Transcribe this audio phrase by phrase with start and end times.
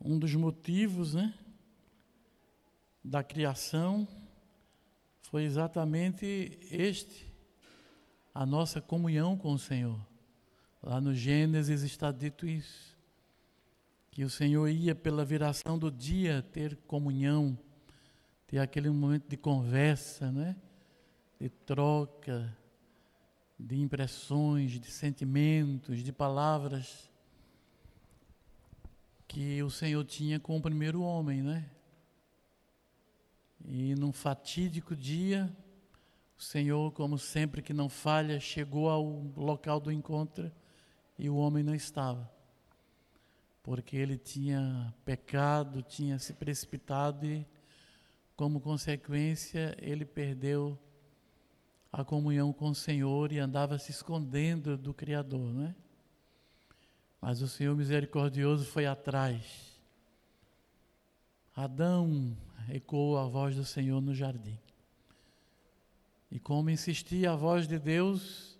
[0.00, 1.34] um dos motivos, né,
[3.02, 4.06] da criação
[5.22, 7.32] foi exatamente este,
[8.34, 9.98] a nossa comunhão com o Senhor.
[10.82, 12.96] Lá no Gênesis está dito isso,
[14.10, 17.58] que o Senhor ia pela viração do dia ter comunhão,
[18.46, 20.56] ter aquele momento de conversa, né?
[21.38, 22.56] de troca,
[23.58, 27.07] de impressões, de sentimentos, de palavras
[29.28, 31.70] que o Senhor tinha com o primeiro homem, né?
[33.62, 35.54] E num fatídico dia,
[36.38, 39.04] o Senhor, como sempre que não falha, chegou ao
[39.36, 40.50] local do encontro
[41.18, 42.30] e o homem não estava.
[43.62, 47.46] Porque ele tinha pecado, tinha se precipitado e,
[48.34, 50.78] como consequência, ele perdeu
[51.92, 55.74] a comunhão com o Senhor e andava se escondendo do Criador, não é?
[57.20, 59.76] Mas o Senhor misericordioso foi atrás.
[61.54, 62.36] Adão
[62.68, 64.58] ecoou a voz do Senhor no jardim.
[66.30, 68.56] E como insistia a voz de Deus,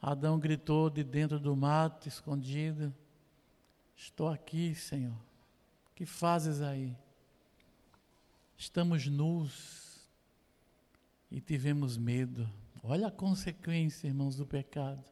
[0.00, 2.94] Adão gritou de dentro do mato, escondido:
[3.96, 5.16] Estou aqui, Senhor.
[5.94, 6.96] Que fazes aí?
[8.56, 10.00] Estamos nus
[11.30, 12.48] e tivemos medo.
[12.82, 15.04] Olha a consequência, irmãos, do pecado.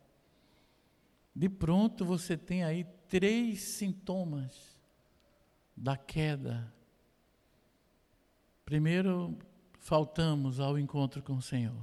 [1.34, 4.78] De pronto você tem aí três sintomas
[5.77, 6.73] da queda.
[8.64, 9.39] Primeiro,
[9.78, 11.75] faltamos ao encontro com o Senhor.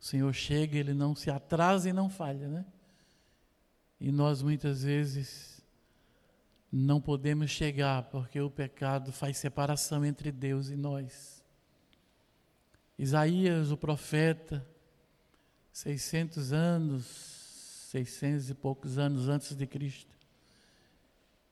[0.00, 2.66] O Senhor chega, ele não se atrasa e não falha, né?
[4.00, 5.62] E nós muitas vezes
[6.72, 11.44] não podemos chegar porque o pecado faz separação entre Deus e nós.
[12.98, 14.66] Isaías, o profeta,
[15.72, 17.39] 600 anos
[17.90, 20.14] 600 e poucos anos antes de Cristo.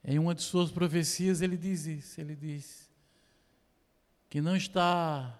[0.05, 2.89] Em uma de suas profecias ele diz isso, ele diz
[4.31, 5.37] que não está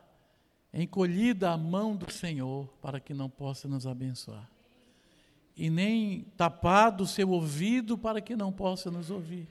[0.75, 4.51] encolhida a mão do Senhor para que não possa nos abençoar.
[5.57, 9.47] E nem tapado o seu ouvido para que não possa nos ouvir.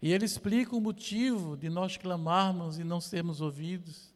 [0.00, 4.14] E ele explica o motivo de nós clamarmos e não sermos ouvidos,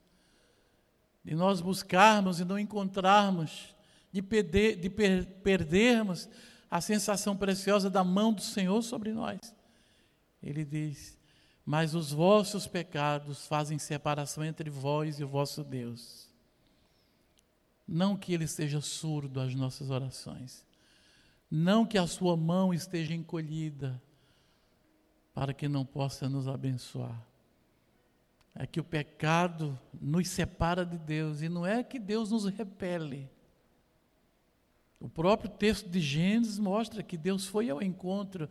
[1.25, 3.75] de nós buscarmos e não encontrarmos,
[4.12, 6.28] de, perder, de per, perdermos
[6.71, 9.38] a sensação preciosa da mão do Senhor sobre nós.
[10.43, 11.19] Ele diz:
[11.65, 16.28] Mas os vossos pecados fazem separação entre vós e o vosso Deus.
[17.87, 20.65] Não que ele esteja surdo às nossas orações,
[21.50, 24.00] não que a sua mão esteja encolhida
[25.34, 27.21] para que não possa nos abençoar.
[28.54, 33.28] É que o pecado nos separa de Deus e não é que Deus nos repele
[35.00, 38.50] o próprio texto de Gênesis mostra que Deus foi ao encontro.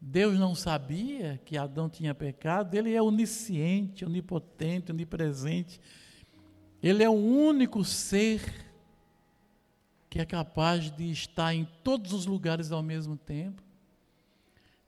[0.00, 5.80] Deus não sabia que Adão tinha pecado, ele é onisciente, onipotente, onipresente.
[6.80, 8.64] Ele é o único ser
[10.08, 13.60] que é capaz de estar em todos os lugares ao mesmo tempo,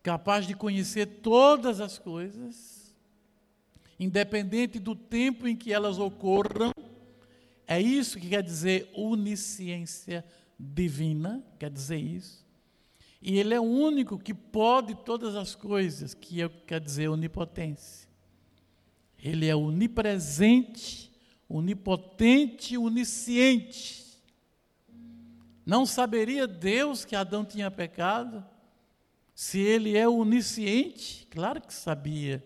[0.01, 2.95] capaz de conhecer todas as coisas,
[3.99, 6.73] independente do tempo em que elas ocorram.
[7.67, 10.25] É isso que quer dizer onisciência
[10.59, 12.47] divina, quer dizer isso.
[13.21, 18.09] E ele é o único que pode todas as coisas, que é, quer dizer onipotência.
[19.23, 21.13] Ele é onipresente,
[21.49, 24.07] onipotente, onisciente.
[25.67, 28.45] Não saberia Deus que Adão tinha pecado?
[29.35, 31.27] Se ele é onisciente?
[31.31, 32.45] Claro que sabia.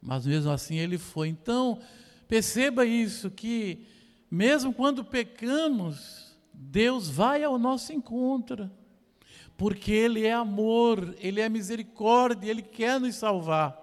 [0.00, 1.28] Mas mesmo assim ele foi.
[1.28, 1.80] Então,
[2.28, 3.86] perceba isso, que
[4.30, 6.21] mesmo quando pecamos,
[6.70, 8.70] Deus vai ao nosso encontro,
[9.56, 13.76] porque Ele é amor, Ele é misericórdia, Ele quer nos salvar,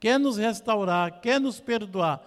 [0.00, 2.22] quer nos restaurar, quer nos perdoar.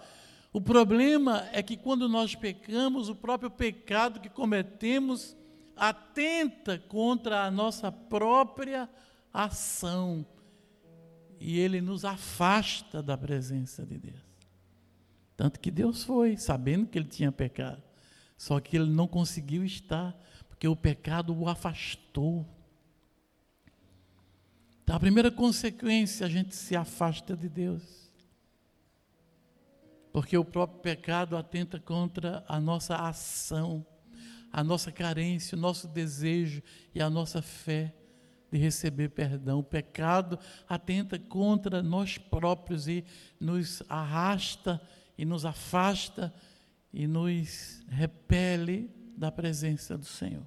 [0.52, 5.36] O problema é que quando nós pecamos, o próprio pecado que cometemos
[5.76, 8.88] atenta contra a nossa própria
[9.32, 10.26] ação
[11.38, 14.20] e ele nos afasta da presença de Deus.
[15.36, 17.89] Tanto que Deus foi, sabendo que ele tinha pecado.
[18.40, 22.48] Só que ele não conseguiu estar, porque o pecado o afastou.
[24.82, 28.10] Então, a primeira consequência, a gente se afasta de Deus.
[30.10, 33.84] Porque o próprio pecado atenta contra a nossa ação,
[34.50, 36.62] a nossa carência, o nosso desejo
[36.94, 37.94] e a nossa fé
[38.50, 39.58] de receber perdão.
[39.58, 43.04] O pecado atenta contra nós próprios e
[43.38, 44.80] nos arrasta
[45.18, 46.32] e nos afasta
[46.92, 50.46] e nos repele da presença do Senhor.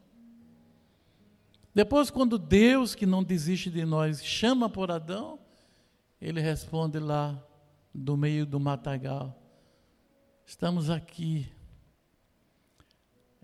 [1.74, 5.40] Depois, quando Deus, que não desiste de nós, chama por Adão,
[6.22, 7.42] ele responde lá
[7.94, 9.40] do meio do matagal:
[10.46, 11.52] Estamos aqui,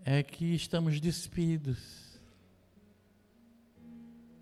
[0.03, 2.19] é que estamos despidos,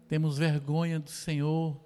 [0.08, 1.80] temos vergonha do Senhor,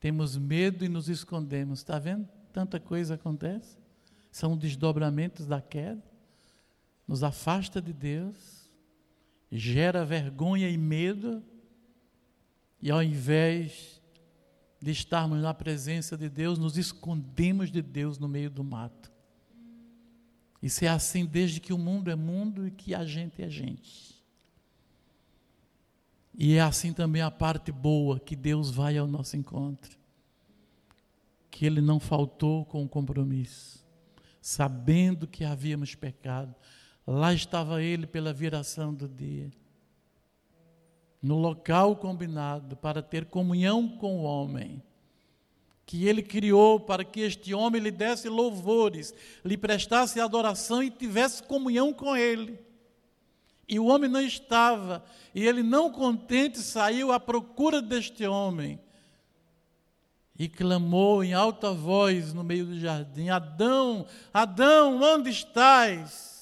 [0.00, 1.80] temos medo e nos escondemos.
[1.80, 2.28] Está vendo?
[2.52, 3.81] Tanta coisa acontece.
[4.32, 6.02] São desdobramentos da queda,
[7.06, 8.68] nos afasta de Deus,
[9.50, 11.44] gera vergonha e medo,
[12.80, 14.00] e ao invés
[14.80, 19.12] de estarmos na presença de Deus, nos escondemos de Deus no meio do mato.
[20.62, 24.12] Isso é assim desde que o mundo é mundo e que a gente é gente.
[26.34, 29.98] E é assim também a parte boa, que Deus vai ao nosso encontro.
[31.50, 33.81] Que Ele não faltou com o compromisso,
[34.42, 36.54] sabendo que havíamos pecado.
[37.06, 39.50] Lá estava Ele pela viração do dia
[41.22, 44.82] no local combinado para ter comunhão com o homem,
[45.86, 51.42] que ele criou para que este homem lhe desse louvores, lhe prestasse adoração e tivesse
[51.44, 52.58] comunhão com ele.
[53.68, 58.80] E o homem não estava, e ele, não contente, saiu à procura deste homem
[60.38, 66.32] e clamou em alta voz no meio do jardim: Adão, Adão, onde estás?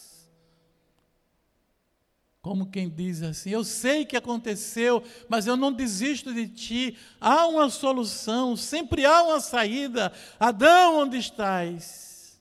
[2.41, 6.97] Como quem diz assim: Eu sei que aconteceu, mas eu não desisto de ti.
[7.21, 10.13] Há uma solução, sempre há uma saída.
[10.39, 12.41] Adão, onde estás?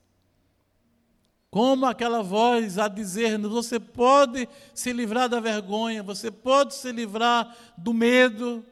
[1.50, 7.54] Como aquela voz a dizer-nos: Você pode se livrar da vergonha, você pode se livrar
[7.76, 8.64] do medo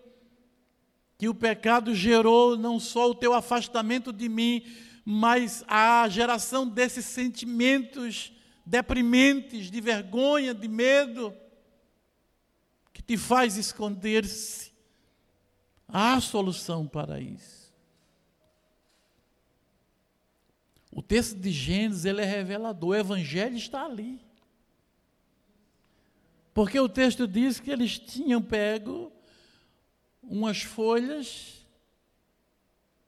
[1.19, 4.65] que o pecado gerou, não só o teu afastamento de mim,
[5.05, 8.33] mas a geração desses sentimentos
[8.65, 11.35] deprimentes, de vergonha, de medo,
[12.93, 14.71] que te faz esconder-se.
[15.89, 17.75] Há solução para isso.
[20.93, 24.21] O texto de Gênesis ele é revelador, o evangelho está ali.
[26.55, 29.13] Porque o texto diz que eles tinham pego
[30.29, 31.67] umas folhas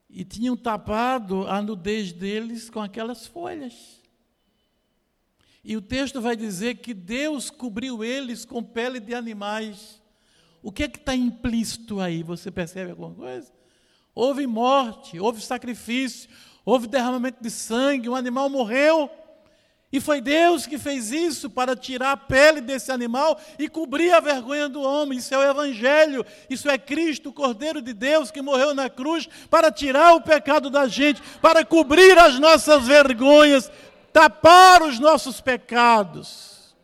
[0.09, 4.01] e tinham tapado a nudez deles com aquelas folhas.
[5.63, 10.01] E o texto vai dizer que Deus cobriu eles com pele de animais.
[10.63, 12.23] O que é que está implícito aí?
[12.23, 13.53] Você percebe alguma coisa?
[14.15, 16.29] Houve morte, houve sacrifício,
[16.65, 19.11] houve derramamento de sangue, um animal morreu.
[19.93, 24.21] E foi Deus que fez isso para tirar a pele desse animal e cobrir a
[24.21, 25.19] vergonha do homem.
[25.19, 29.29] Isso é o Evangelho, isso é Cristo, o Cordeiro de Deus, que morreu na cruz
[29.51, 33.71] para tirar o pecado da gente, para cobrir as nossas vergonhas,
[34.13, 36.77] tapar os nossos pecados,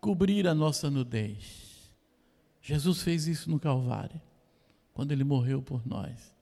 [0.00, 1.92] cobrir a nossa nudez.
[2.60, 4.20] Jesus fez isso no Calvário,
[4.92, 6.36] quando ele morreu por nós.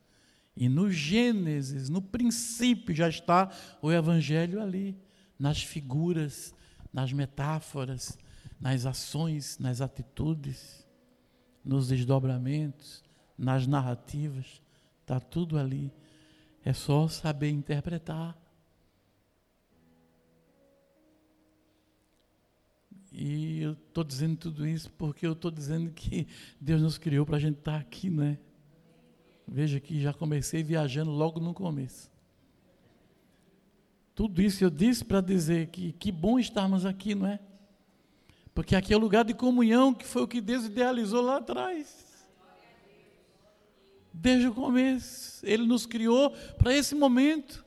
[0.57, 3.51] E no Gênesis, no princípio, já está
[3.83, 4.97] o Evangelho ali,
[5.39, 6.55] nas figuras,
[6.91, 8.19] nas metáforas,
[8.59, 10.87] nas ações, nas atitudes,
[11.63, 13.05] nos desdobramentos,
[13.37, 14.63] nas narrativas,
[15.03, 15.93] está tudo ali.
[16.65, 18.37] É só saber interpretar.
[23.13, 26.27] E eu estou dizendo tudo isso porque eu estou dizendo que
[26.61, 28.39] Deus nos criou para a gente estar tá aqui, né?
[29.47, 32.11] Veja que já comecei viajando logo no começo.
[34.15, 37.39] Tudo isso eu disse para dizer que que bom estarmos aqui, não é?
[38.55, 42.07] Porque aqui é o lugar de comunhão que foi o que Deus idealizou lá atrás
[44.17, 45.45] desde o começo.
[45.45, 47.65] Ele nos criou para esse momento.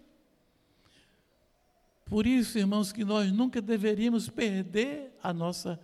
[2.06, 5.80] Por isso, irmãos, que nós nunca deveríamos perder a nossa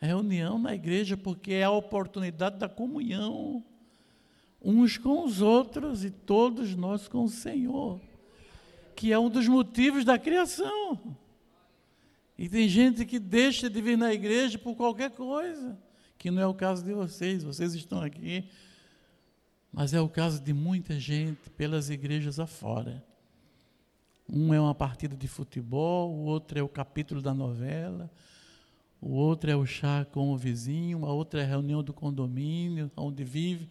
[0.00, 3.64] reunião na igreja, porque é a oportunidade da comunhão
[4.62, 8.00] uns com os outros e todos nós com o Senhor,
[8.94, 11.16] que é um dos motivos da criação.
[12.36, 15.78] E tem gente que deixa de vir na igreja por qualquer coisa,
[16.16, 18.48] que não é o caso de vocês, vocês estão aqui
[19.72, 23.04] mas é o caso de muita gente pelas igrejas afora.
[24.28, 28.10] Um é uma partida de futebol, o outro é o capítulo da novela,
[29.00, 32.90] o outro é o chá com o vizinho, a outra é a reunião do condomínio
[32.96, 33.68] onde vive,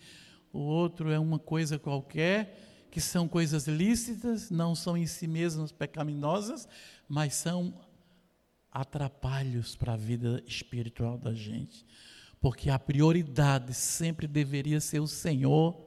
[0.52, 5.72] o outro é uma coisa qualquer, que são coisas lícitas, não são em si mesmas
[5.72, 6.68] pecaminosas,
[7.08, 7.74] mas são
[8.72, 11.86] atrapalhos para a vida espiritual da gente.
[12.40, 15.86] Porque a prioridade sempre deveria ser o Senhor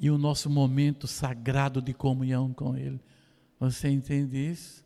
[0.00, 3.00] e o nosso momento sagrado de comunhão com Ele.
[3.60, 4.84] Você entende isso?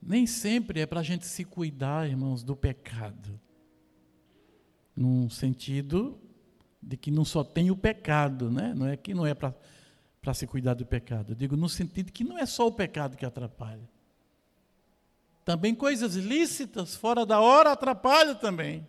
[0.00, 3.38] Nem sempre é para a gente se cuidar, irmãos, do pecado.
[4.98, 6.18] Num sentido
[6.82, 8.74] de que não só tem o pecado, né?
[8.74, 9.54] não é que não é para
[10.34, 11.30] se cuidar do pecado.
[11.32, 13.88] Eu digo no sentido que não é só o pecado que atrapalha.
[15.44, 18.84] Também coisas lícitas, fora da hora, atrapalham também.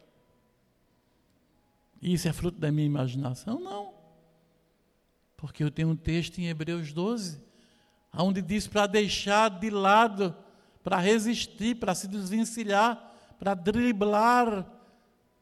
[2.01, 3.59] Isso é fruto da minha imaginação?
[3.59, 3.93] Não.
[5.37, 7.39] Porque eu tenho um texto em Hebreus 12,
[8.17, 10.35] onde diz para deixar de lado,
[10.83, 14.78] para resistir, para se desvencilhar, para driblar,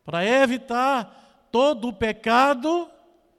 [0.08, 2.90] para evitar todo o pecado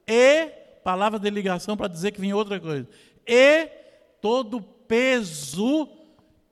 [0.07, 0.45] e,
[0.83, 2.87] palavra de ligação para dizer que vem outra coisa,
[3.25, 3.65] e
[4.21, 5.89] todo o peso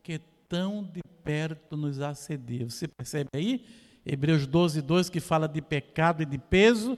[0.02, 0.20] que
[0.50, 2.68] tão de perto nos assedia.
[2.68, 3.64] Você percebe aí?
[4.04, 6.98] Hebreus 12, 2, que fala de pecado e de peso,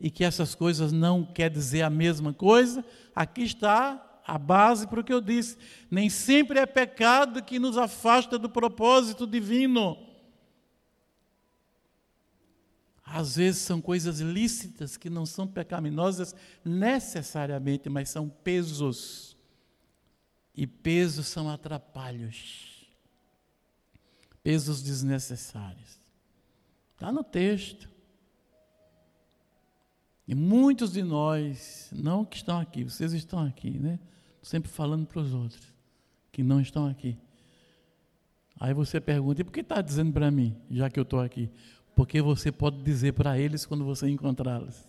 [0.00, 2.84] e que essas coisas não quer dizer a mesma coisa.
[3.14, 5.56] Aqui está a base para o que eu disse.
[5.88, 10.05] Nem sempre é pecado que nos afasta do propósito divino.
[13.08, 16.34] Às vezes são coisas lícitas que não são pecaminosas
[16.64, 19.36] necessariamente, mas são pesos.
[20.52, 22.90] E pesos são atrapalhos.
[24.42, 26.00] Pesos desnecessários.
[26.94, 27.88] Está no texto.
[30.26, 34.00] E muitos de nós, não que estão aqui, vocês estão aqui, né?
[34.42, 35.72] Sempre falando para os outros
[36.32, 37.16] que não estão aqui.
[38.58, 41.50] Aí você pergunta, e por que está dizendo para mim, já que eu estou aqui?
[41.96, 44.86] Porque você pode dizer para eles quando você encontrá-los.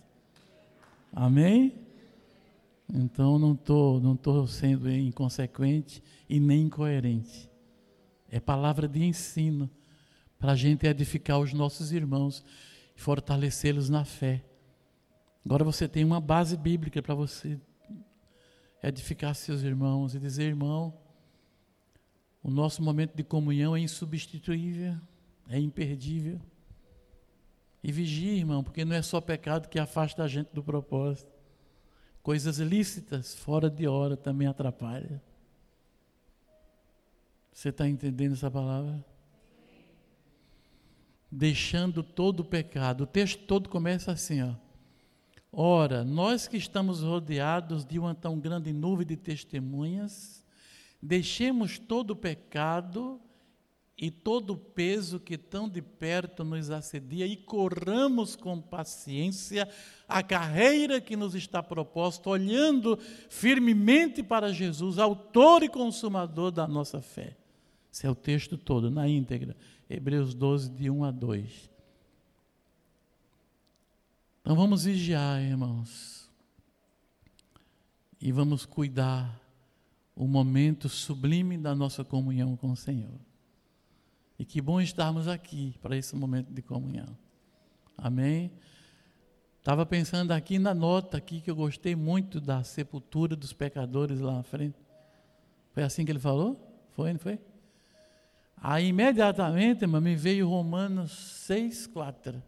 [1.12, 1.74] Amém?
[2.94, 7.50] Então não estou não tô sendo inconsequente e nem incoerente.
[8.30, 9.70] É palavra de ensino
[10.38, 12.44] para a gente edificar os nossos irmãos
[12.94, 14.44] e fortalecê-los na fé.
[15.46, 17.58] Agora você tem uma base bíblica para você
[18.84, 20.94] edificar seus irmãos e dizer, irmão,
[22.44, 24.98] o nosso momento de comunhão é insubstituível,
[25.48, 26.42] é imperdível.
[27.88, 31.32] E vigie, irmão, porque não é só pecado que afasta a gente do propósito.
[32.22, 35.20] Coisas lícitas, fora de hora, também atrapalham.
[37.52, 39.04] Você está entendendo essa palavra?
[41.32, 43.04] deixando todo o pecado.
[43.04, 44.54] O texto todo começa assim, ó.
[45.52, 50.44] Ora, nós que estamos rodeados de uma tão grande nuvem de testemunhas,
[51.02, 53.20] deixemos todo o pecado
[53.98, 59.68] e todo o peso que tão de perto nos assedia e corramos com paciência
[60.08, 67.02] a carreira que nos está proposta, olhando firmemente para Jesus, autor e consumador da nossa
[67.02, 67.36] fé.
[67.92, 69.58] Esse é o texto todo, na íntegra.
[69.90, 71.70] Hebreus 12, de 1 a 2.
[74.42, 76.30] Então vamos vigiar, irmãos.
[78.22, 79.42] E vamos cuidar
[80.16, 83.27] o momento sublime da nossa comunhão com o Senhor.
[84.40, 87.18] E que bom estarmos aqui para esse momento de comunhão.
[87.98, 88.52] Amém?
[89.60, 94.34] Estava pensando aqui na nota aqui que eu gostei muito da sepultura dos pecadores lá
[94.34, 94.78] na frente.
[95.74, 96.88] Foi assim que ele falou?
[96.92, 97.40] Foi, não foi?
[98.56, 102.42] Aí imediatamente, irmão, me veio Romanos 6, 4.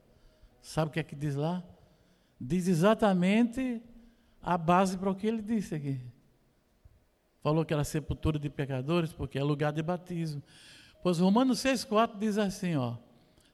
[0.61, 1.63] Sabe o que é que diz lá?
[2.39, 3.81] Diz exatamente
[4.41, 5.99] a base para o que ele disse aqui.
[7.41, 10.41] Falou que era sepultura de pecadores, porque é lugar de batismo.
[11.01, 12.95] Pois Romanos 6, 4 diz assim, ó.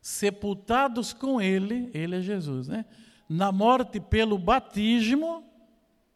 [0.01, 2.85] Sepultados com ele, ele é Jesus, né?
[3.27, 5.43] Na morte pelo batismo,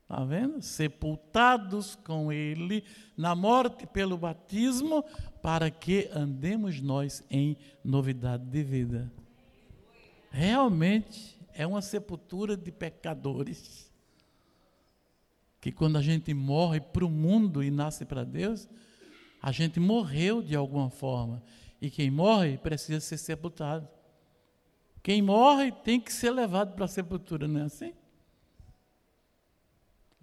[0.09, 0.59] Está vendo?
[0.59, 2.83] Sepultados com Ele
[3.15, 5.05] na morte pelo batismo,
[5.39, 9.13] para que andemos nós em novidade de vida.
[10.31, 13.87] Realmente é uma sepultura de pecadores.
[15.61, 18.67] Que quando a gente morre para o mundo e nasce para Deus,
[19.41, 21.41] a gente morreu de alguma forma.
[21.81, 23.87] E quem morre precisa ser sepultado.
[25.01, 27.93] Quem morre tem que ser levado para a sepultura, não é assim?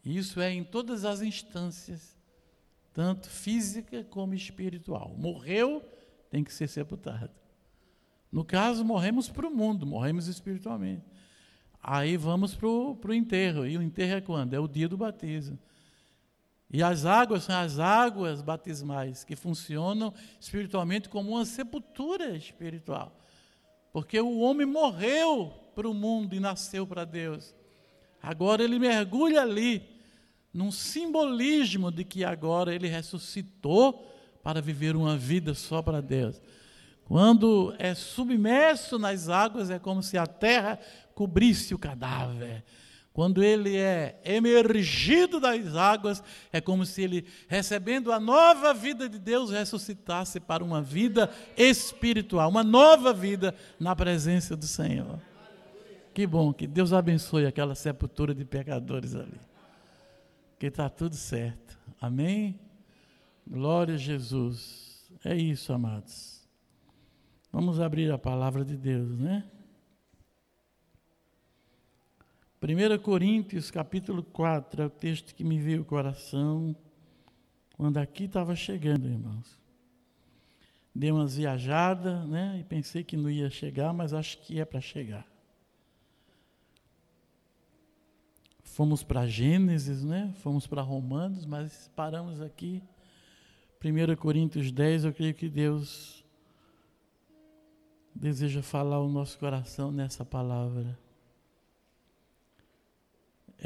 [0.04, 2.16] Isso é em todas as instâncias,
[2.92, 5.14] tanto física como espiritual.
[5.16, 5.82] Morreu,
[6.30, 7.30] tem que ser sepultado.
[8.30, 11.04] No caso, morremos para o mundo, morremos espiritualmente.
[11.82, 13.66] Aí vamos para o enterro.
[13.66, 14.54] E o enterro é quando?
[14.54, 15.58] É o dia do batismo.
[16.70, 23.16] E as águas são as águas batismais, que funcionam espiritualmente como uma sepultura espiritual.
[23.92, 27.54] Porque o homem morreu para o mundo e nasceu para Deus.
[28.20, 29.82] Agora ele mergulha ali
[30.52, 36.40] num simbolismo de que agora ele ressuscitou para viver uma vida só para Deus.
[37.04, 40.78] Quando é submerso nas águas, é como se a terra
[41.14, 42.64] cobrisse o cadáver.
[43.16, 49.18] Quando ele é emergido das águas, é como se ele, recebendo a nova vida de
[49.18, 55.18] Deus, ressuscitasse para uma vida espiritual, uma nova vida na presença do Senhor.
[56.12, 59.40] Que bom, que Deus abençoe aquela sepultura de pecadores ali.
[60.58, 61.78] Que está tudo certo.
[61.98, 62.60] Amém?
[63.48, 65.10] Glória a Jesus.
[65.24, 66.46] É isso, amados.
[67.50, 69.42] Vamos abrir a palavra de Deus, né?
[72.62, 76.74] 1 Coríntios, capítulo 4, é o texto que me veio ao coração
[77.76, 79.58] quando aqui estava chegando, irmãos.
[80.94, 82.56] Dei umas viajadas, né?
[82.58, 85.26] E pensei que não ia chegar, mas acho que é para chegar.
[88.62, 90.32] Fomos para Gênesis, né?
[90.38, 92.82] Fomos para Romanos, mas paramos aqui.
[93.84, 96.24] 1 Coríntios 10, eu creio que Deus
[98.14, 100.98] deseja falar o nosso coração nessa palavra.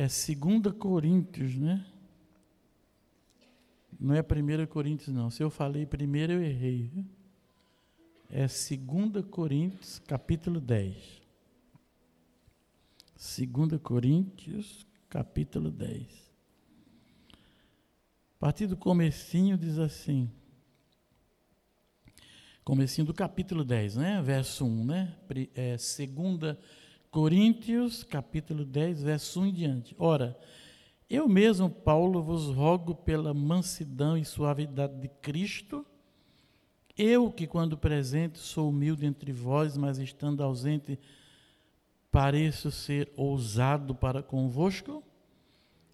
[0.00, 1.85] É 2 Coríntios, né?
[4.00, 5.30] Não é 1 Coríntios, não.
[5.30, 6.90] Se eu falei primeiro, eu errei.
[8.30, 11.21] É 2 Coríntios, capítulo 10.
[13.14, 16.33] 2 Coríntios, capítulo 10.
[18.37, 20.30] A partir do comecinho diz assim.
[22.64, 24.23] Comecinho do capítulo 10, né?
[24.23, 25.14] Verso 1, né?
[25.54, 26.57] É, 2
[27.11, 29.97] Coríntios, capítulo 10, verso 1 em diante.
[29.99, 30.38] Ora,
[31.09, 35.85] eu mesmo, Paulo, vos rogo pela mansidão e suavidade de Cristo,
[36.97, 41.00] eu que, quando presente, sou humilde entre vós, mas estando ausente,
[42.12, 45.02] pareço ser ousado para convosco,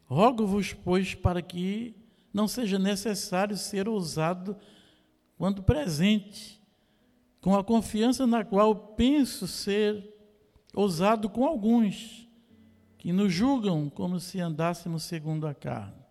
[0.05, 1.97] rogo-vos, pois, para que
[2.31, 4.55] não seja necessário ser ousado
[5.39, 6.61] quando presente,
[7.41, 10.16] com a confiança na qual penso ser
[10.77, 12.29] ousado com alguns
[12.99, 16.05] que nos julgam como se andássemos segundo a carne.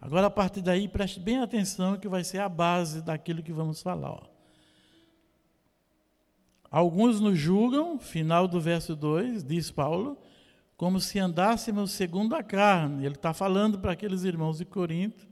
[0.00, 3.80] Agora, a partir daí, preste bem atenção que vai ser a base daquilo que vamos
[3.80, 4.10] falar.
[4.10, 4.22] Ó.
[6.70, 10.18] Alguns nos julgam, final do verso 2, diz Paulo,
[10.76, 13.06] como se andássemos segundo a carne.
[13.06, 15.26] Ele está falando para aqueles irmãos de Corinto.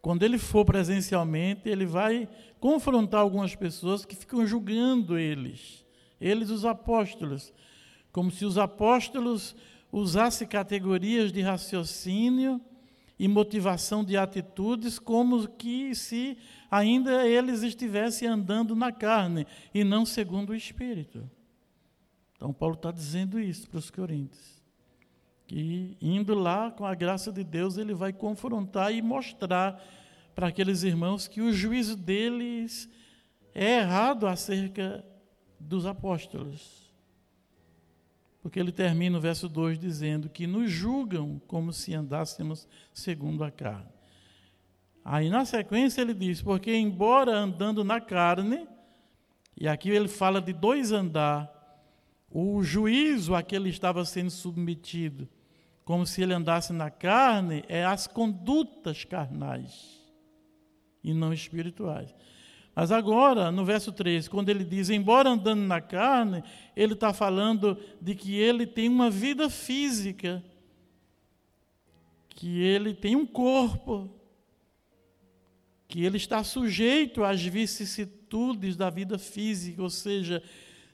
[0.00, 5.81] Quando ele for presencialmente, ele vai confrontar algumas pessoas que ficam julgando eles,
[6.22, 7.52] eles, os apóstolos,
[8.12, 9.56] como se os apóstolos
[9.90, 12.60] usassem categorias de raciocínio
[13.18, 16.38] e motivação de atitudes, como que se
[16.70, 21.28] ainda eles estivessem andando na carne e não segundo o Espírito.
[22.36, 24.62] Então, Paulo está dizendo isso para os coríntios.
[25.46, 29.80] Que indo lá, com a graça de Deus, ele vai confrontar e mostrar
[30.34, 32.88] para aqueles irmãos que o juízo deles
[33.54, 35.04] é errado acerca
[35.62, 36.90] dos apóstolos.
[38.42, 43.50] Porque ele termina o verso 2 dizendo que nos julgam como se andássemos segundo a
[43.50, 43.92] carne.
[45.04, 48.66] Aí na sequência ele diz: Porque, embora andando na carne,
[49.56, 51.50] e aqui ele fala de dois andar,
[52.30, 55.28] o juízo a que ele estava sendo submetido,
[55.84, 60.00] como se ele andasse na carne, é as condutas carnais
[61.02, 62.14] e não espirituais.
[62.74, 66.42] Mas agora, no verso 3, quando ele diz, embora andando na carne,
[66.74, 70.42] ele está falando de que ele tem uma vida física,
[72.30, 74.10] que ele tem um corpo,
[75.86, 80.42] que ele está sujeito às vicissitudes da vida física, ou seja,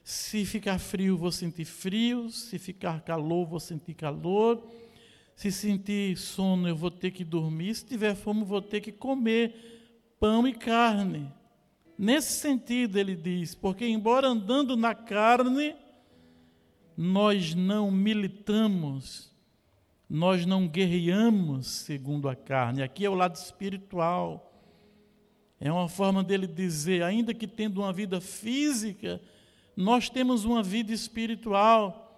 [0.03, 4.61] se ficar frio, vou sentir frio, se ficar calor, vou sentir calor,
[5.33, 9.55] se sentir sono, eu vou ter que dormir, se tiver fome, vou ter que comer
[10.19, 11.38] pão e carne.
[12.01, 15.75] Nesse sentido, ele diz: porque, embora andando na carne,
[16.95, 19.29] nós não militamos,
[20.09, 22.81] nós não guerreamos segundo a carne.
[22.81, 24.49] Aqui é o lado espiritual.
[25.59, 29.21] É uma forma dele dizer: ainda que tendo uma vida física,
[29.75, 32.08] nós temos uma vida espiritual.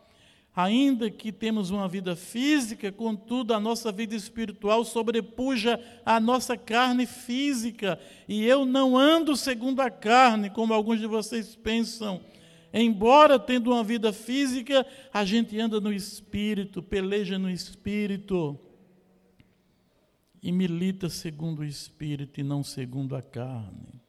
[0.54, 7.06] Ainda que temos uma vida física, contudo, a nossa vida espiritual sobrepuja a nossa carne
[7.06, 7.98] física.
[8.28, 12.22] E eu não ando segundo a carne, como alguns de vocês pensam.
[12.74, 18.60] Embora tendo uma vida física, a gente anda no espírito, peleja no espírito.
[20.44, 24.02] E milita segundo o espírito e não segundo a carne.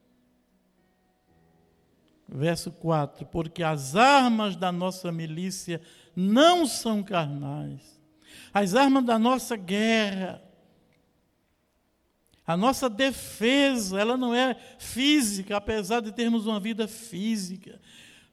[2.28, 5.80] Verso 4: Porque as armas da nossa milícia
[6.14, 8.00] não são carnais.
[8.52, 10.42] As armas da nossa guerra,
[12.46, 17.80] a nossa defesa, ela não é física, apesar de termos uma vida física.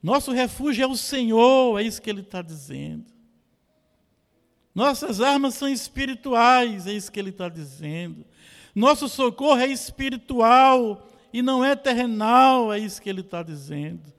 [0.02, 3.06] Nosso refúgio é o Senhor, é isso que ele está dizendo.
[4.74, 8.26] Nossas armas são espirituais, é isso que ele está dizendo.
[8.74, 14.19] Nosso socorro é espiritual e não é terrenal, é isso que ele está dizendo.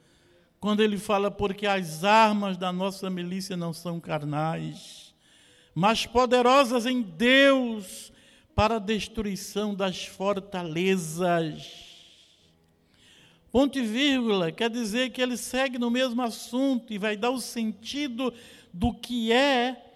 [0.60, 5.14] Quando ele fala porque as armas da nossa milícia não são carnais,
[5.74, 8.12] mas poderosas em Deus
[8.54, 11.88] para a destruição das fortalezas.
[13.50, 17.40] Ponto e vírgula quer dizer que ele segue no mesmo assunto e vai dar o
[17.40, 18.32] sentido
[18.72, 19.86] do que é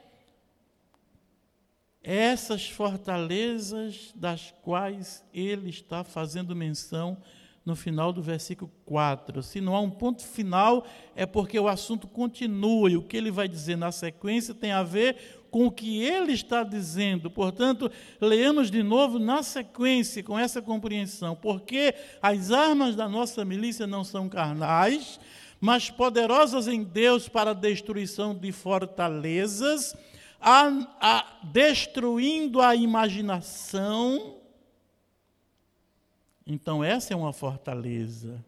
[2.02, 7.16] essas fortalezas das quais ele está fazendo menção
[7.64, 9.42] no final do versículo 4.
[9.42, 13.30] Se não há um ponto final, é porque o assunto continua e o que ele
[13.30, 17.30] vai dizer na sequência tem a ver com o que ele está dizendo.
[17.30, 23.86] Portanto, leamos de novo na sequência com essa compreensão, porque as armas da nossa milícia
[23.86, 25.18] não são carnais,
[25.60, 29.94] mas poderosas em Deus para a destruição de fortalezas,
[30.40, 30.68] a,
[31.00, 34.43] a, destruindo a imaginação
[36.46, 38.44] então, essa é uma fortaleza.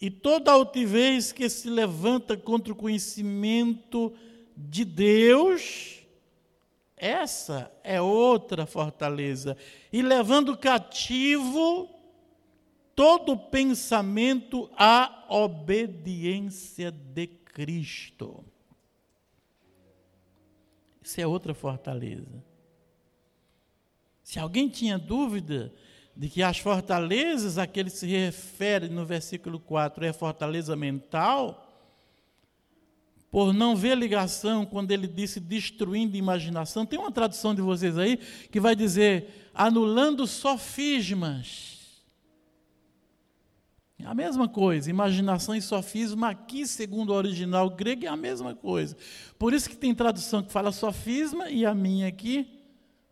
[0.00, 4.12] E toda altivez que se levanta contra o conhecimento
[4.56, 6.00] de Deus,
[6.96, 9.56] essa é outra fortaleza.
[9.92, 11.88] E levando cativo
[12.94, 18.44] todo pensamento à obediência de Cristo.
[21.00, 22.44] Isso é outra fortaleza.
[24.22, 25.72] Se alguém tinha dúvida
[26.18, 31.64] de que as fortalezas a que ele se refere no versículo 4 é fortaleza mental,
[33.30, 36.84] por não ver ligação quando ele disse destruindo imaginação.
[36.84, 38.16] Tem uma tradução de vocês aí
[38.50, 41.76] que vai dizer anulando sofismas.
[43.96, 48.56] É a mesma coisa, imaginação e sofisma aqui, segundo o original grego, é a mesma
[48.56, 48.96] coisa.
[49.38, 52.57] Por isso que tem tradução que fala sofisma e a minha aqui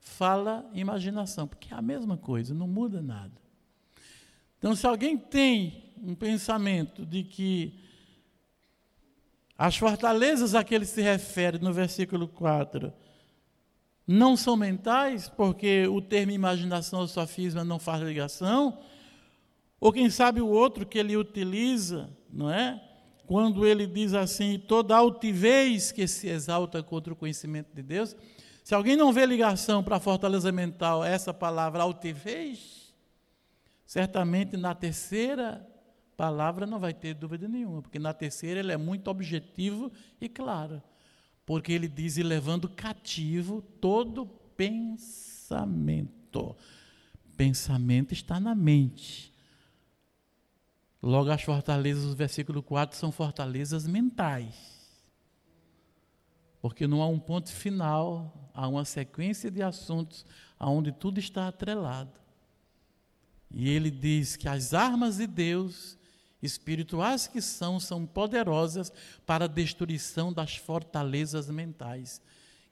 [0.07, 3.35] fala imaginação, porque é a mesma coisa, não muda nada.
[4.57, 7.79] Então, se alguém tem um pensamento de que
[9.59, 12.93] as fortalezas a que ele se refere no versículo 4
[14.07, 18.79] não são mentais, porque o termo imaginação ou sofisma não faz ligação,
[19.81, 22.81] ou quem sabe o outro que ele utiliza, não é?
[23.27, 28.17] Quando ele diz assim, toda altivez que se exalta contra o conhecimento de Deus,
[28.67, 32.93] se alguém não vê ligação para a fortaleza mental, essa palavra altivez,
[33.85, 35.65] certamente na terceira
[36.17, 40.83] palavra não vai ter dúvida nenhuma, porque na terceira ele é muito objetivo e claro,
[41.45, 44.27] porque ele diz: e levando cativo todo
[44.57, 46.57] pensamento.
[47.37, 49.33] Pensamento está na mente.
[51.01, 54.76] Logo, as fortalezas do versículo 4 são fortalezas mentais.
[56.67, 60.27] Porque não há um ponto final, há uma sequência de assuntos
[60.59, 62.19] onde tudo está atrelado.
[63.49, 65.97] E ele diz que as armas de Deus,
[66.43, 68.93] espirituais que são, são poderosas
[69.25, 72.21] para a destruição das fortalezas mentais,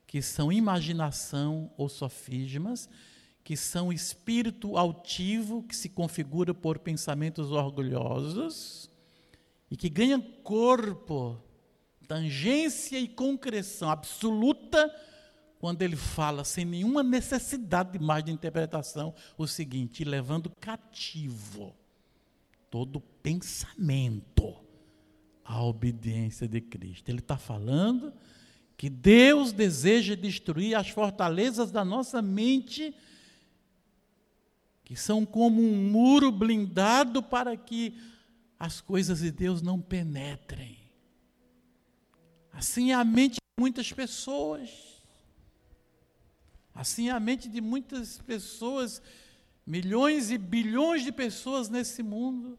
[0.08, 2.88] que são imaginação ou sofismas,
[3.44, 8.90] que são espírito altivo, que se configura por pensamentos orgulhosos
[9.70, 11.40] e que ganha corpo
[12.06, 14.94] tangência e concreção absoluta
[15.58, 21.74] quando ele fala sem nenhuma necessidade de mais de interpretação o seguinte, levando cativo
[22.70, 24.54] todo pensamento
[25.44, 27.08] à obediência de Cristo.
[27.08, 28.12] Ele está falando
[28.76, 32.94] que Deus deseja destruir as fortalezas da nossa mente,
[34.84, 37.96] que são como um muro blindado para que
[38.58, 40.83] as coisas de Deus não penetrem.
[42.54, 44.70] Assim é a mente de muitas pessoas.
[46.74, 49.02] Assim é a mente de muitas pessoas,
[49.66, 52.58] milhões e bilhões de pessoas nesse mundo.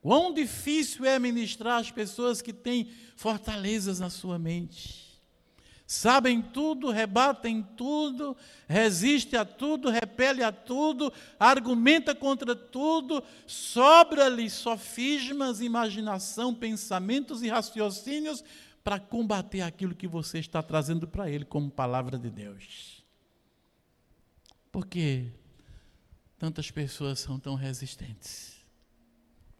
[0.00, 5.06] Quão difícil é ministrar as pessoas que têm fortalezas na sua mente.
[5.86, 8.36] Sabem tudo, rebatem tudo,
[8.66, 18.42] resiste a tudo, repele a tudo, argumenta contra tudo, sobra-lhe sofismas, imaginação, pensamentos e raciocínios
[18.86, 23.04] para combater aquilo que você está trazendo para ele como palavra de Deus.
[24.70, 25.32] Por que
[26.38, 28.64] tantas pessoas são tão resistentes?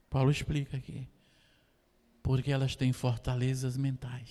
[0.09, 1.09] Paulo explica aqui.
[2.23, 4.31] Porque elas têm fortalezas mentais.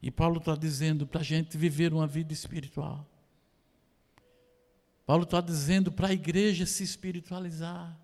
[0.00, 3.10] E Paulo está dizendo para a gente viver uma vida espiritual.
[5.04, 7.98] Paulo está dizendo para a igreja se espiritualizar.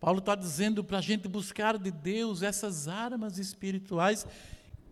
[0.00, 4.26] Paulo está dizendo para a gente buscar de Deus essas armas espirituais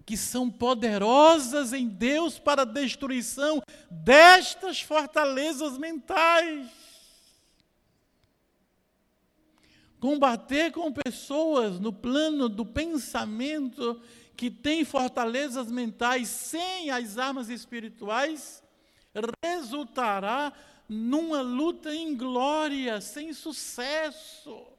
[0.05, 6.87] que são poderosas em Deus para a destruição destas fortalezas mentais.
[9.99, 14.01] combater com pessoas no plano do pensamento
[14.37, 18.63] que tem fortalezas mentais sem as armas espirituais,
[19.43, 20.53] resultará
[20.89, 24.76] numa luta inglória, sem sucesso.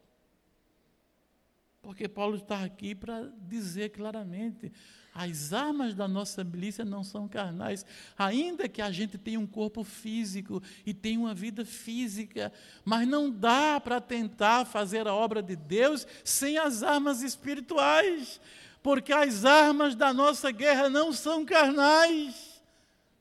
[1.88, 4.74] Porque Paulo está aqui para dizer claramente:
[5.16, 7.86] as armas da nossa milícia não são carnais,
[8.18, 12.52] ainda que a gente tenha um corpo físico e tenha uma vida física,
[12.84, 18.42] mas não dá para tentar fazer a obra de Deus sem as armas espirituais,
[18.84, 22.47] porque as armas da nossa guerra não são carnais,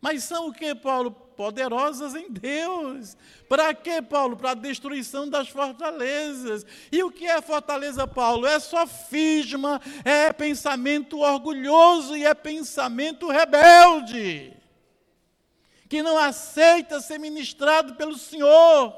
[0.00, 1.26] mas são o que, Paulo?
[1.36, 3.16] poderosas em Deus.
[3.48, 4.36] Para quê, Paulo?
[4.36, 6.64] Para a destruição das fortalezas.
[6.90, 8.46] E o que é fortaleza, Paulo?
[8.46, 14.54] É sofisma, é pensamento orgulhoso e é pensamento rebelde.
[15.88, 18.94] Que não aceita ser ministrado pelo Senhor.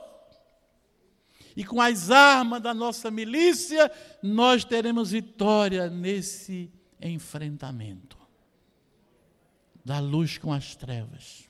[1.55, 3.91] E com as armas da nossa milícia,
[4.23, 8.18] nós teremos vitória nesse enfrentamento
[9.88, 11.48] da luz com as trevas.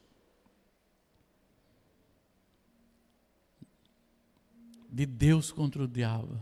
[4.90, 6.40] de Deus contra o diabo,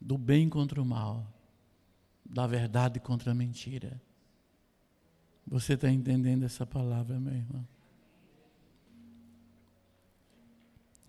[0.00, 1.26] do bem contra o mal,
[2.24, 4.00] da verdade contra a mentira.
[5.46, 7.68] Você está entendendo essa palavra, meu irmão?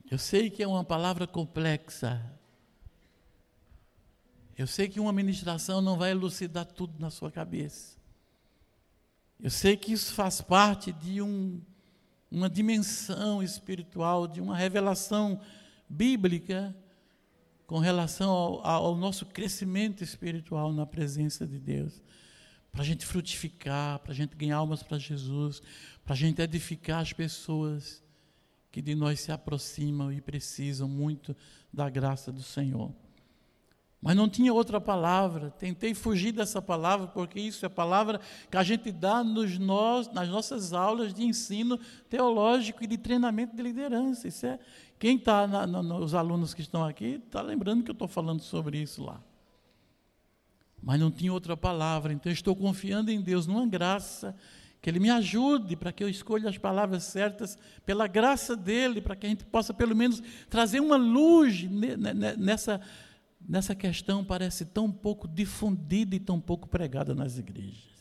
[0.09, 2.21] Eu sei que é uma palavra complexa.
[4.57, 8.00] Eu sei que uma ministração não vai elucidar tudo na sua cabeça.
[9.41, 11.59] Eu sei que isso faz parte de um,
[12.29, 15.41] uma dimensão espiritual, de uma revelação
[15.89, 16.75] bíblica
[17.65, 22.03] com relação ao, ao nosso crescimento espiritual na presença de Deus.
[22.71, 25.59] Para a gente frutificar, para a gente ganhar almas para Jesus,
[26.05, 28.03] para a gente edificar as pessoas
[28.71, 31.35] que de nós se aproximam e precisam muito
[31.73, 32.93] da graça do Senhor.
[34.01, 35.51] Mas não tinha outra palavra.
[35.51, 40.11] Tentei fugir dessa palavra, porque isso é a palavra que a gente dá nos nós,
[40.11, 41.77] nas nossas aulas de ensino
[42.09, 44.27] teológico e de treinamento de liderança.
[44.27, 44.57] Isso é,
[44.97, 45.47] quem está,
[45.99, 49.21] os alunos que estão aqui, está lembrando que eu estou falando sobre isso lá.
[50.81, 54.35] Mas não tinha outra palavra, então estou confiando em Deus, numa graça,
[54.81, 59.15] que Ele me ajude para que eu escolha as palavras certas, pela graça dEle, para
[59.15, 61.63] que a gente possa pelo menos trazer uma luz
[62.35, 62.81] nessa
[63.47, 67.91] nessa questão parece tão pouco difundida e tão pouco pregada nas igrejas.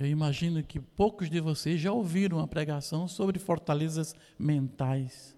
[0.00, 5.36] Eu imagino que poucos de vocês já ouviram uma pregação sobre fortalezas mentais,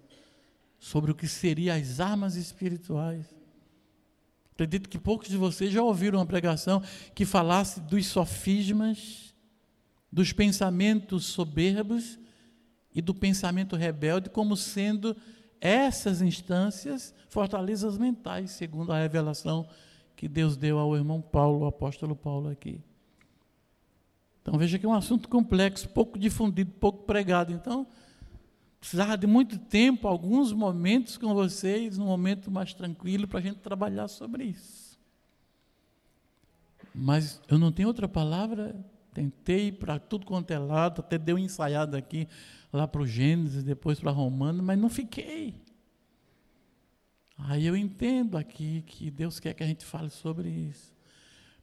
[0.78, 3.26] sobre o que seriam as armas espirituais.
[4.52, 6.80] Acredito que poucos de vocês já ouviram uma pregação
[7.12, 9.34] que falasse dos sofismas,
[10.12, 12.18] dos pensamentos soberbos
[12.94, 15.16] e do pensamento rebelde como sendo
[15.62, 19.64] essas instâncias, fortalezas mentais, segundo a revelação
[20.16, 22.80] que Deus deu ao irmão Paulo, o apóstolo Paulo aqui.
[24.42, 27.52] Então veja que é um assunto complexo, pouco difundido, pouco pregado.
[27.52, 27.86] Então,
[28.80, 33.60] precisava de muito tempo, alguns momentos com vocês, um momento mais tranquilo para a gente
[33.60, 34.98] trabalhar sobre isso.
[36.92, 38.74] Mas eu não tenho outra palavra,
[39.14, 42.26] tentei para tudo quanto é lado, até deu um ensaiado aqui
[42.72, 45.62] lá para o Gênesis, depois para Romano, mas não fiquei.
[47.36, 50.92] Aí eu entendo aqui que Deus quer que a gente fale sobre isso.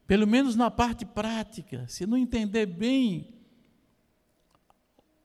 [0.06, 3.34] Pelo menos na parte prática, se não entender bem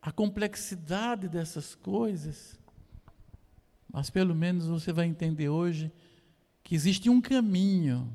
[0.02, 2.60] a complexidade dessas coisas,
[3.92, 5.92] mas pelo menos você vai entender hoje
[6.64, 8.12] que existe um caminho,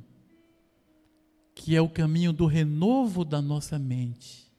[1.55, 4.50] que é o caminho do renovo da nossa mente.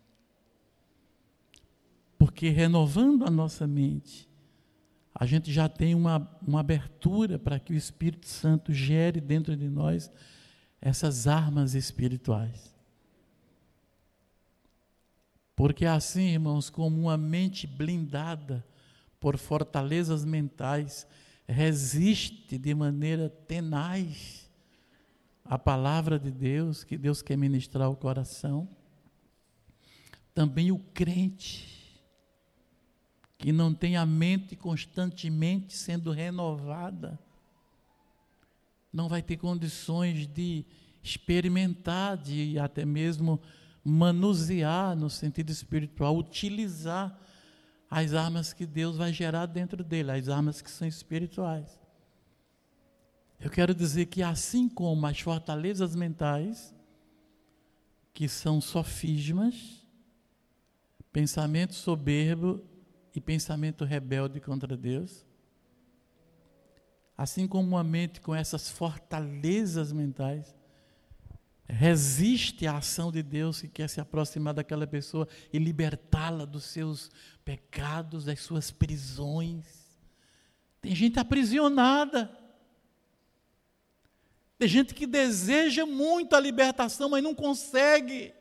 [2.21, 4.29] Porque renovando a nossa mente,
[5.11, 9.67] a gente já tem uma, uma abertura para que o Espírito Santo gere dentro de
[9.67, 10.11] nós
[10.79, 12.75] essas armas espirituais.
[15.55, 18.63] Porque assim, irmãos, como uma mente blindada
[19.19, 21.07] por fortalezas mentais,
[21.47, 24.47] resiste de maneira tenaz
[25.43, 28.69] à palavra de Deus, que Deus quer ministrar ao coração,
[30.35, 31.80] também o crente
[33.41, 37.19] que não tem a mente constantemente sendo renovada,
[38.93, 40.63] não vai ter condições de
[41.01, 43.41] experimentar, de até mesmo
[43.83, 47.19] manusear no sentido espiritual, utilizar
[47.89, 51.81] as armas que Deus vai gerar dentro dele, as armas que são espirituais.
[53.39, 56.75] Eu quero dizer que assim como as fortalezas mentais,
[58.13, 59.83] que são sofismas,
[61.11, 62.69] pensamento soberbo
[63.13, 65.25] e pensamento rebelde contra Deus,
[67.17, 70.55] assim como uma mente com essas fortalezas mentais,
[71.67, 77.09] resiste à ação de Deus que quer se aproximar daquela pessoa e libertá-la dos seus
[77.45, 79.65] pecados, das suas prisões.
[80.81, 82.37] Tem gente aprisionada.
[84.57, 88.33] Tem gente que deseja muito a libertação, mas não consegue.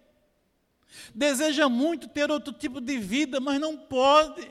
[1.15, 4.51] Deseja muito ter outro tipo de vida, mas não pode.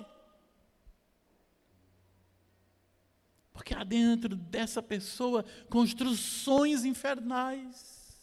[3.60, 8.18] Porque há dentro dessa pessoa construções infernais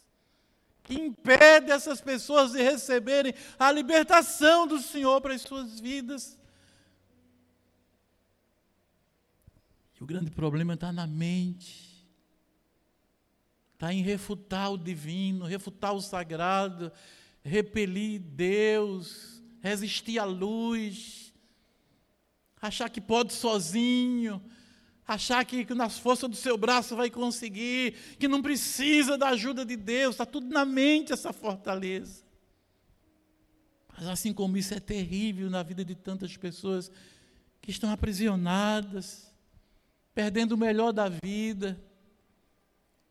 [0.83, 6.39] que impede essas pessoas de receberem a libertação do Senhor para as suas vidas.
[9.99, 12.03] E o grande problema está na mente,
[13.73, 16.91] está em refutar o divino, refutar o sagrado,
[17.43, 21.31] repelir Deus, resistir à luz,
[22.59, 24.41] achar que pode sozinho,
[25.07, 29.77] achar que, nas forças do seu braço vai conseguir, que não precisa da ajuda de
[29.77, 32.25] Deus, está tudo na mente essa fortaleza.
[33.97, 36.91] Mas assim como isso é terrível na vida de tantas pessoas
[37.61, 39.33] que estão aprisionadas,
[40.13, 41.81] perdendo o melhor da vida,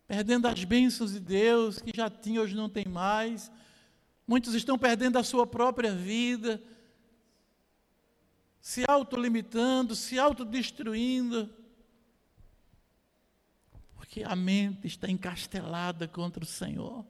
[0.06, 3.50] perdendo as bênçãos de Deus que já tinham, hoje não tem mais.
[4.28, 6.62] Muitos estão perdendo a sua própria vida,
[8.60, 11.55] se autolimitando, se autodestruindo
[14.16, 17.04] porque a mente está encastelada contra o Senhor.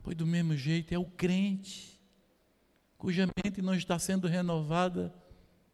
[0.00, 2.00] Pois do mesmo jeito é o crente,
[2.96, 5.12] cuja mente não está sendo renovada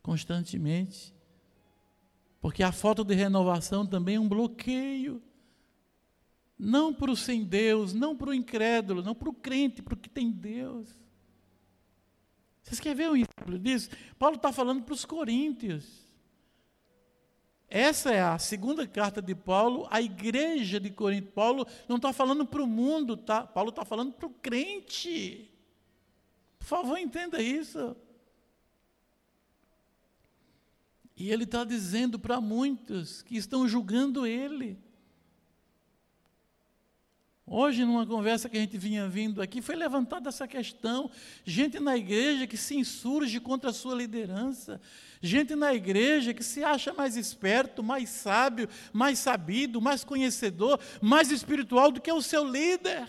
[0.02, 1.14] constantemente.
[2.40, 5.22] Porque a falta de renovação também é um bloqueio.
[6.58, 9.98] Não para o sem Deus, não para o incrédulo, não para o crente, para o
[9.98, 10.88] que tem Deus.
[12.62, 13.90] Vocês querem ver um exemplo disso?
[14.18, 16.03] Paulo está falando para os coríntios.
[17.76, 21.32] Essa é a segunda carta de Paulo à igreja de Corinto.
[21.32, 23.44] Paulo não está falando para o mundo, tá?
[23.44, 25.50] Paulo está falando para o crente.
[26.56, 27.96] Por favor, entenda isso.
[31.16, 34.78] E ele está dizendo para muitos que estão julgando ele.
[37.46, 41.10] Hoje, numa conversa que a gente vinha vindo aqui, foi levantada essa questão.
[41.44, 44.80] Gente na igreja que se insurge contra a sua liderança.
[45.20, 51.30] Gente na igreja que se acha mais esperto, mais sábio, mais sabido, mais conhecedor, mais
[51.30, 53.06] espiritual do que o seu líder.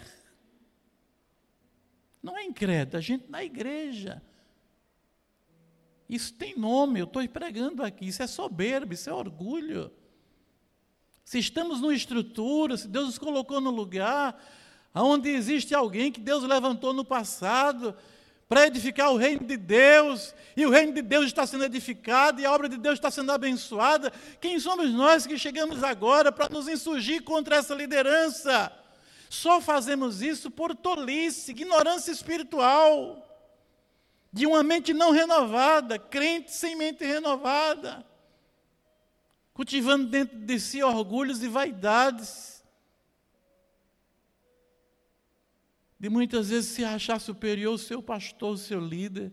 [2.22, 4.22] Não é incrédulo, a gente na igreja.
[6.10, 8.08] Isso tem nome, eu estou pregando aqui.
[8.08, 9.90] Isso é soberba, isso é orgulho
[11.26, 14.40] se estamos numa estrutura, se Deus nos colocou no lugar,
[14.94, 17.96] onde existe alguém que Deus levantou no passado
[18.48, 22.46] para edificar o reino de Deus, e o reino de Deus está sendo edificado, e
[22.46, 26.68] a obra de Deus está sendo abençoada, quem somos nós que chegamos agora para nos
[26.68, 28.72] insurgir contra essa liderança?
[29.28, 33.28] Só fazemos isso por tolice, ignorância espiritual,
[34.32, 38.06] de uma mente não renovada, crente sem mente renovada
[39.56, 42.62] cultivando dentro de si orgulhos e vaidades,
[45.98, 49.32] de muitas vezes se achar superior ao seu pastor, ao seu líder.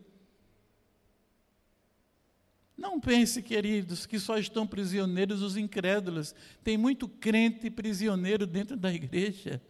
[2.78, 6.37] Não pense, queridos, que só estão prisioneiros os incrédulos.
[6.62, 9.61] Tem muito crente prisioneiro dentro da igreja.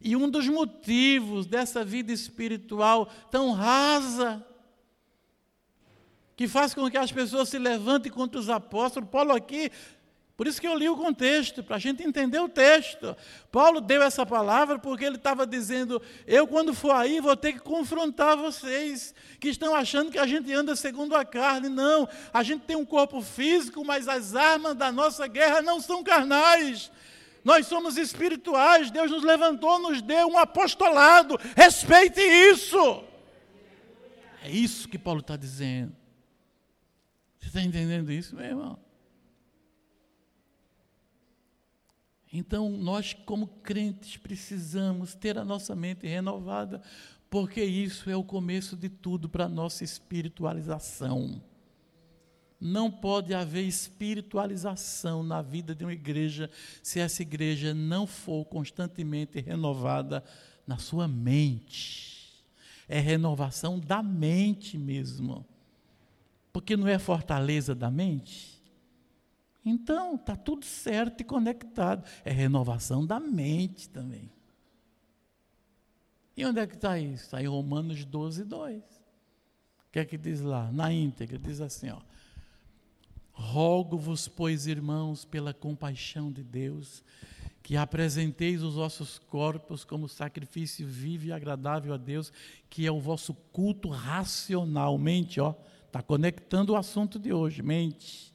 [0.00, 4.46] E um dos motivos dessa vida espiritual tão rasa
[6.38, 9.10] que faz com que as pessoas se levantem contra os apóstolos.
[9.10, 9.72] Paulo aqui,
[10.36, 13.16] por isso que eu li o contexto, para a gente entender o texto.
[13.50, 17.58] Paulo deu essa palavra porque ele estava dizendo: Eu, quando for aí, vou ter que
[17.58, 21.68] confrontar vocês que estão achando que a gente anda segundo a carne.
[21.68, 26.04] Não, a gente tem um corpo físico, mas as armas da nossa guerra não são
[26.04, 26.88] carnais.
[27.44, 31.36] Nós somos espirituais, Deus nos levantou, nos deu um apostolado.
[31.56, 33.02] Respeite isso.
[34.44, 35.98] É isso que Paulo está dizendo.
[37.38, 38.78] Você está entendendo isso, meu irmão?
[42.32, 46.82] Então, nós, como crentes, precisamos ter a nossa mente renovada,
[47.30, 51.42] porque isso é o começo de tudo para a nossa espiritualização.
[52.60, 56.50] Não pode haver espiritualização na vida de uma igreja
[56.82, 60.24] se essa igreja não for constantemente renovada
[60.66, 62.44] na sua mente.
[62.88, 65.46] É renovação da mente mesmo.
[66.58, 68.60] Porque não é fortaleza da mente?
[69.64, 72.04] Então, está tudo certo e conectado.
[72.24, 74.28] É renovação da mente também.
[76.36, 77.26] E onde é que está isso?
[77.26, 78.82] Está em Romanos 12, 2.
[78.82, 80.72] O que é que diz lá?
[80.72, 82.00] Na íntegra, diz assim, ó.
[83.30, 87.04] Rogo-vos, pois, irmãos, pela compaixão de Deus,
[87.62, 92.32] que apresenteis os vossos corpos como sacrifício vivo e agradável a Deus,
[92.68, 94.98] que é o vosso culto racional.
[94.98, 95.54] Mente, ó,
[95.88, 98.32] está conectando o assunto de hoje, mente.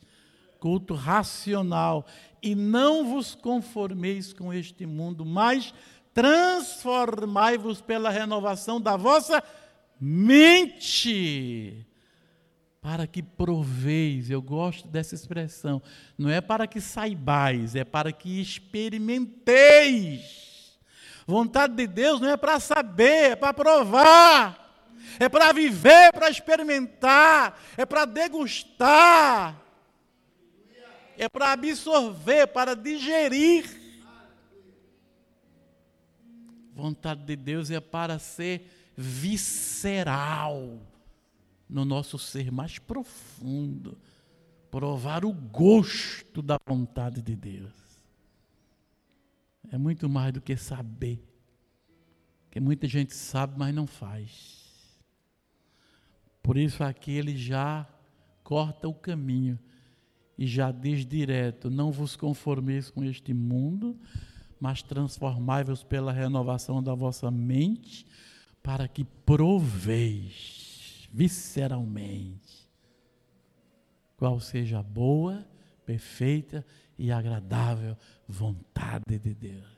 [0.59, 2.05] Culto racional.
[2.41, 5.73] E não vos conformeis com este mundo, mas
[6.13, 9.41] transformai-vos pela renovação da vossa
[9.99, 11.87] mente
[12.83, 15.81] para que proveis, eu gosto dessa expressão,
[16.17, 20.77] não é para que saibais, é para que experimenteis.
[21.25, 24.62] Vontade de Deus não é para saber, é para provar,
[25.19, 29.61] é para viver, para experimentar, é para degustar,
[31.17, 33.81] é para absorver, para digerir.
[36.73, 40.79] Vontade de Deus é para ser visceral
[41.69, 43.97] no nosso ser mais profundo,
[44.69, 47.73] provar o gosto da vontade de Deus.
[49.71, 51.23] É muito mais do que saber,
[52.51, 54.62] que muita gente sabe, mas não faz.
[56.43, 57.87] Por isso aqui ele já
[58.43, 59.57] corta o caminho
[60.37, 63.97] e já diz direto: não vos conformeis com este mundo,
[64.59, 68.05] mas transformai-vos pela renovação da vossa mente,
[68.61, 72.69] para que proveis visceralmente.
[74.17, 75.47] Qual seja a boa,
[75.85, 76.65] perfeita
[76.97, 79.73] e agradável vontade de Deus.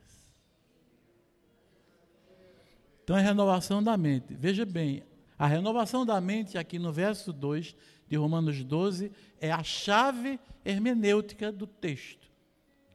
[3.04, 4.34] Então é renovação da mente.
[4.34, 5.04] Veja bem,
[5.38, 7.76] a renovação da mente, aqui no verso 2
[8.08, 12.30] de Romanos 12, é a chave hermenêutica do texto,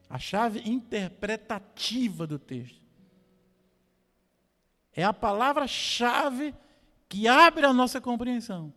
[0.08, 2.80] a chave interpretativa do texto.
[4.92, 6.54] É a palavra-chave
[7.08, 8.72] que abre a nossa compreensão.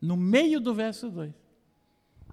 [0.00, 1.32] No meio do verso 2,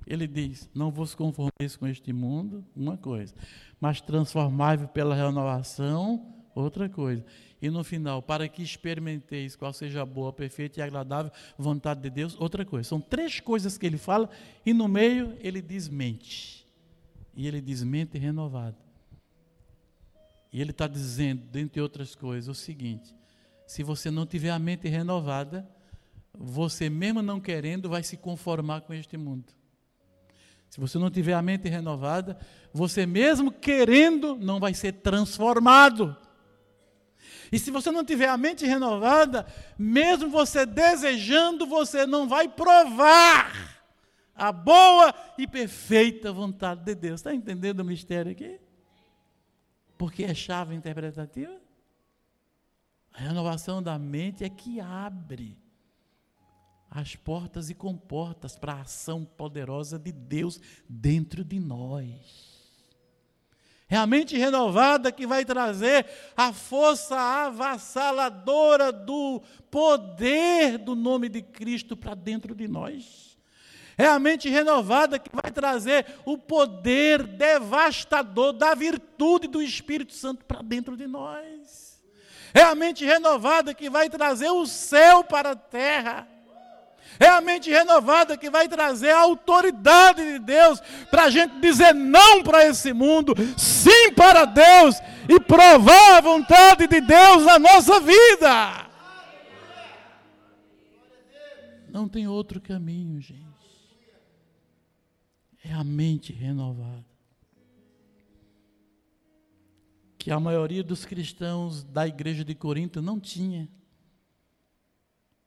[0.05, 3.33] ele diz: Não vos conformeis com este mundo, uma coisa,
[3.79, 7.23] mas transformai-vos pela renovação, outra coisa.
[7.61, 12.09] E no final, para que experimenteis qual seja a boa, perfeita e agradável vontade de
[12.09, 12.87] Deus, outra coisa.
[12.87, 14.29] São três coisas que ele fala,
[14.65, 16.65] e no meio ele diz mente.
[17.35, 18.77] E ele diz mente renovada.
[20.51, 23.13] E ele está dizendo, dentre outras coisas, o seguinte:
[23.67, 25.69] se você não tiver a mente renovada,
[26.33, 29.45] você mesmo não querendo vai se conformar com este mundo.
[30.69, 32.37] Se você não tiver a mente renovada,
[32.71, 36.15] você mesmo querendo não vai ser transformado.
[37.51, 39.45] E se você não tiver a mente renovada,
[39.77, 43.79] mesmo você desejando, você não vai provar
[44.35, 47.19] a boa e perfeita vontade de Deus.
[47.19, 48.59] Está entendendo o mistério aqui?
[49.97, 51.59] Porque é chave interpretativa?
[53.13, 55.57] A renovação da mente é que abre
[56.89, 62.48] as portas e comportas para a ação poderosa de Deus dentro de nós.
[63.89, 66.05] É a mente renovada que vai trazer
[66.37, 73.35] a força avassaladora do poder do nome de Cristo para dentro de nós.
[73.97, 80.45] É a mente renovada que vai trazer o poder devastador da virtude do Espírito Santo
[80.45, 81.99] para dentro de nós.
[82.53, 86.27] É a mente renovada que vai trazer o céu para a terra.
[87.19, 90.79] É a mente renovada que vai trazer a autoridade de Deus
[91.11, 94.95] para a gente dizer não para esse mundo, sim para Deus
[95.27, 98.89] e provar a vontade de Deus na nossa vida.
[101.89, 103.43] Não tem outro caminho, gente.
[105.63, 107.09] É a mente renovada.
[110.19, 113.69] que a maioria dos cristãos da igreja de Corinto não tinha.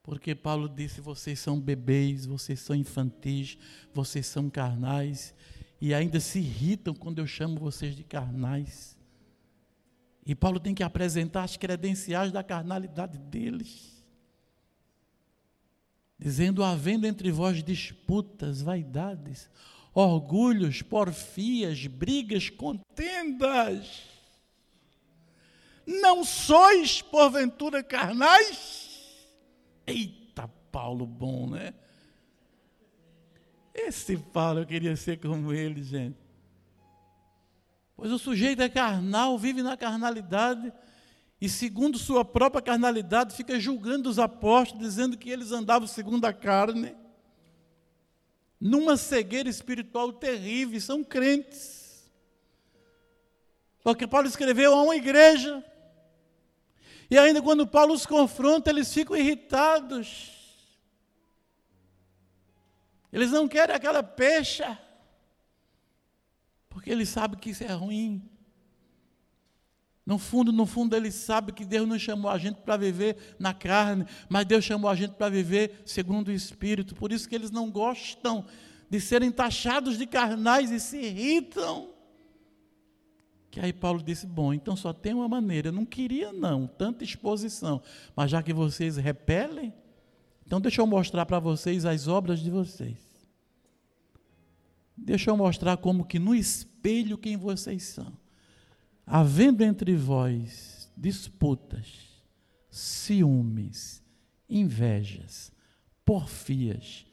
[0.03, 3.57] Porque Paulo disse: vocês são bebês, vocês são infantis,
[3.95, 5.35] vocês são carnais,
[5.81, 8.99] e ainda se irritam quando eu chamo vocês de carnais.
[10.25, 14.05] E Paulo tem que apresentar as credenciais da carnalidade deles,
[16.19, 19.49] dizendo: havendo entre vós disputas, vaidades,
[19.95, 24.13] orgulhos, porfias, brigas, contendas
[25.87, 28.82] não sois, porventura, carnais?
[29.87, 31.75] Eita, Paulo bom, né?
[33.75, 36.19] Esse Paulo, eu queria ser como ele, gente.
[37.97, 40.73] Pois o sujeito é carnal, vive na carnalidade,
[41.41, 46.33] e segundo sua própria carnalidade, fica julgando os apóstolos, dizendo que eles andavam segundo a
[46.33, 46.95] carne,
[48.61, 52.11] numa cegueira espiritual terrível, são crentes.
[53.83, 55.65] Porque Paulo escreveu a uma igreja,
[57.13, 60.31] e ainda quando Paulo os confronta, eles ficam irritados.
[63.13, 64.79] Eles não querem aquela pecha.
[66.71, 68.27] Porque ele sabe que isso é ruim.
[70.07, 73.53] No fundo, no fundo, ele sabe que Deus não chamou a gente para viver na
[73.53, 76.95] carne, mas Deus chamou a gente para viver segundo o Espírito.
[76.95, 78.47] Por isso que eles não gostam
[78.89, 81.92] de serem taxados de carnais e se irritam.
[83.53, 85.69] Que aí Paulo disse: Bom, então só tem uma maneira.
[85.69, 87.81] Eu não queria, não, tanta exposição.
[88.17, 89.73] Mas já que vocês repelem,
[90.45, 92.99] então deixa eu mostrar para vocês as obras de vocês.
[94.97, 98.21] Deixa eu mostrar como que no espelho quem vocês são
[99.07, 101.87] havendo entre vós disputas,
[102.71, 104.03] ciúmes,
[104.49, 105.53] invejas,
[106.05, 107.07] porfias,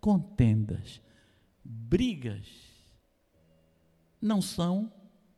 [0.00, 1.00] contendas,
[1.64, 2.46] brigas,
[4.20, 4.92] não são,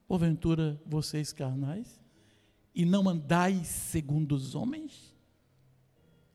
[0.08, 2.00] porventura, vocês carnais?
[2.74, 5.14] E não andais segundo os homens?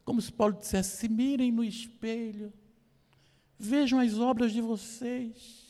[0.06, 2.54] Como se Paulo dissesse: se mirem no espelho,
[3.58, 5.64] vejam as obras de vocês.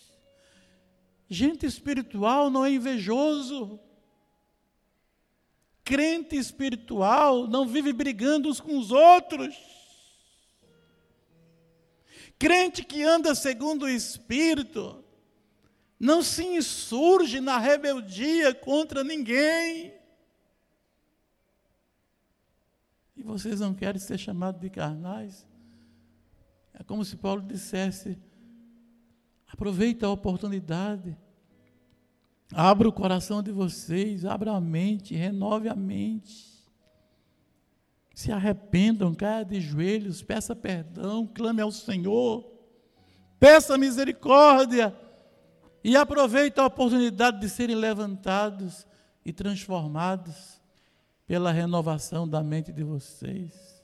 [1.29, 3.79] Gente espiritual não é invejoso.
[5.83, 9.55] Crente espiritual não vive brigando uns com os outros.
[12.37, 15.02] Crente que anda segundo o Espírito
[16.03, 19.93] não se insurge na rebeldia contra ninguém.
[23.15, 25.47] E vocês não querem ser chamados de carnais?
[26.73, 28.17] É como se Paulo dissesse:
[29.47, 31.17] aproveita a oportunidade.
[32.53, 36.51] Abra o coração de vocês, abra a mente, renove a mente.
[38.13, 42.45] Se arrependam, caia de joelhos, peça perdão, clame ao Senhor,
[43.39, 44.93] peça misericórdia
[45.83, 48.87] e aproveite a oportunidade de serem levantados
[49.25, 50.61] e transformados
[51.25, 53.83] pela renovação da mente de vocês.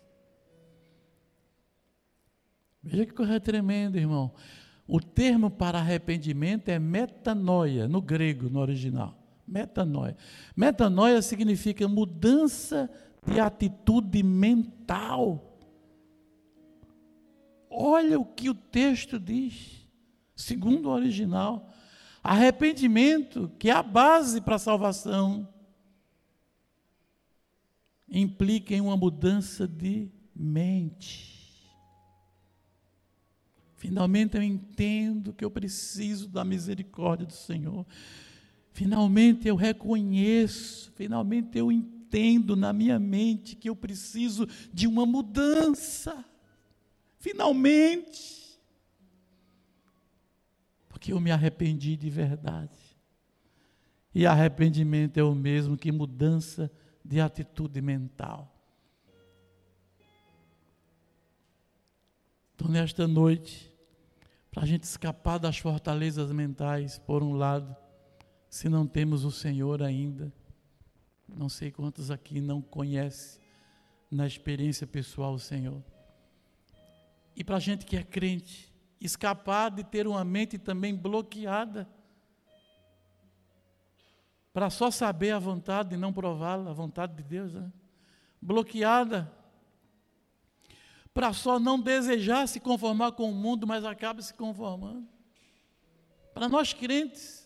[2.82, 4.32] Veja que coisa tremenda, irmão.
[4.88, 9.16] O termo para arrependimento é metanoia, no grego, no original.
[9.46, 10.16] Metanoia.
[10.56, 12.90] Metanoia significa mudança
[13.26, 15.60] de atitude mental.
[17.70, 19.88] Olha o que o texto diz,
[20.36, 21.70] segundo o original.
[22.24, 25.48] Arrependimento, que é a base para a salvação,
[28.10, 31.40] implica em uma mudança de mente.
[33.78, 37.86] Finalmente eu entendo que eu preciso da misericórdia do Senhor.
[38.74, 46.26] Finalmente eu reconheço, finalmente eu entendo na minha mente que eu preciso de uma mudança.
[47.20, 48.39] Finalmente.
[51.00, 52.78] Porque eu me arrependi de verdade.
[54.14, 56.70] E arrependimento é o mesmo que mudança
[57.06, 58.54] de atitude mental.
[62.54, 63.74] Então, nesta noite,
[64.52, 67.74] para a gente escapar das fortalezas mentais, por um lado,
[68.50, 70.34] se não temos o Senhor ainda.
[71.26, 73.42] Não sei quantos aqui não conhecem
[74.12, 75.82] na experiência pessoal o Senhor.
[77.38, 78.69] E para a gente que é crente,
[79.00, 81.88] escapar de ter uma mente também bloqueada,
[84.52, 87.72] para só saber a vontade e não prová-la, a vontade de Deus, né?
[88.42, 89.32] bloqueada
[91.14, 95.08] para só não desejar se conformar com o mundo, mas acaba se conformando.
[96.34, 97.46] Para nós crentes,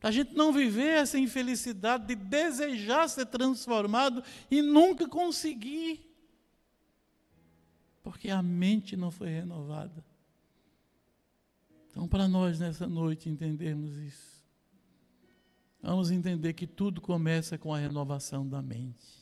[0.00, 6.12] para a gente não viver essa infelicidade de desejar ser transformado e nunca conseguir,
[8.02, 10.04] porque a mente não foi renovada.
[11.90, 14.46] Então, para nós nessa noite entendermos isso,
[15.82, 19.20] vamos entender que tudo começa com a renovação da mente.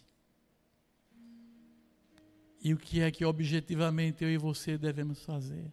[2.60, 5.72] E o que é que objetivamente eu e você devemos fazer?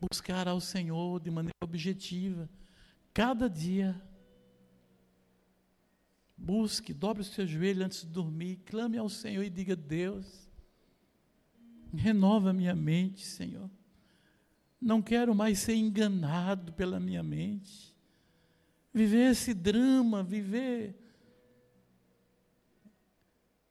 [0.00, 2.48] Buscar ao Senhor de maneira objetiva,
[3.14, 4.00] cada dia.
[6.36, 10.50] Busque, dobre o seu joelho antes de dormir, clame ao Senhor e diga: Deus,
[11.94, 13.70] renova minha mente, Senhor.
[14.80, 17.94] Não quero mais ser enganado pela minha mente.
[18.92, 20.96] Viver esse drama, viver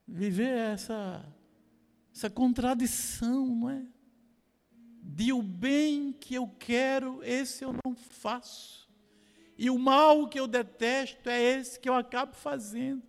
[0.08, 1.26] viver essa
[2.16, 3.86] essa contradição, não é?
[5.02, 8.90] De o bem que eu quero, esse eu não faço.
[9.58, 13.04] E o mal que eu detesto é esse que eu acabo fazendo.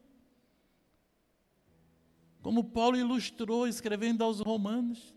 [2.42, 5.15] Como Paulo ilustrou escrevendo aos Romanos,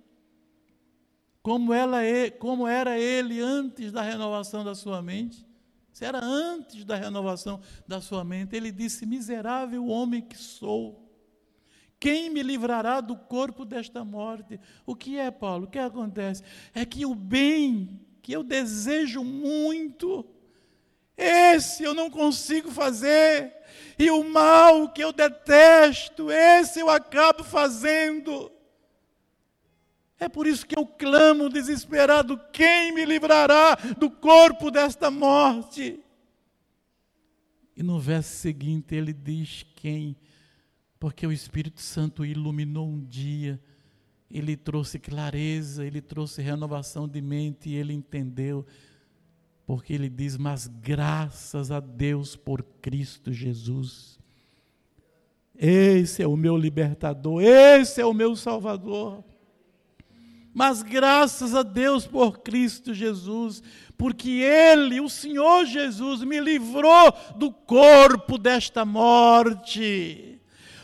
[1.42, 5.48] como, ela é, como era ele antes da renovação da sua mente.
[5.92, 11.10] Se era antes da renovação da sua mente, ele disse: Miserável homem que sou
[12.00, 14.60] quem me livrará do corpo desta morte?
[14.86, 15.66] O que é, Paulo?
[15.66, 16.42] O que acontece?
[16.74, 20.26] É que o bem que eu desejo muito,
[21.18, 23.54] esse eu não consigo fazer.
[23.98, 28.50] E o mal que eu detesto, esse eu acabo fazendo.
[30.20, 36.00] É por isso que eu clamo desesperado: quem me livrará do corpo desta morte?
[37.76, 40.18] E no verso seguinte ele diz: quem?
[41.00, 43.62] Porque o Espírito Santo iluminou um dia,
[44.30, 48.66] ele trouxe clareza, ele trouxe renovação de mente e ele entendeu
[49.70, 54.18] porque ele diz: Mas graças a Deus por Cristo Jesus.
[55.56, 59.24] Esse é o meu libertador, esse é o meu salvador.
[60.54, 63.62] Mas graças a Deus por Cristo Jesus,
[63.98, 70.40] porque Ele, o Senhor Jesus, me livrou do corpo desta morte.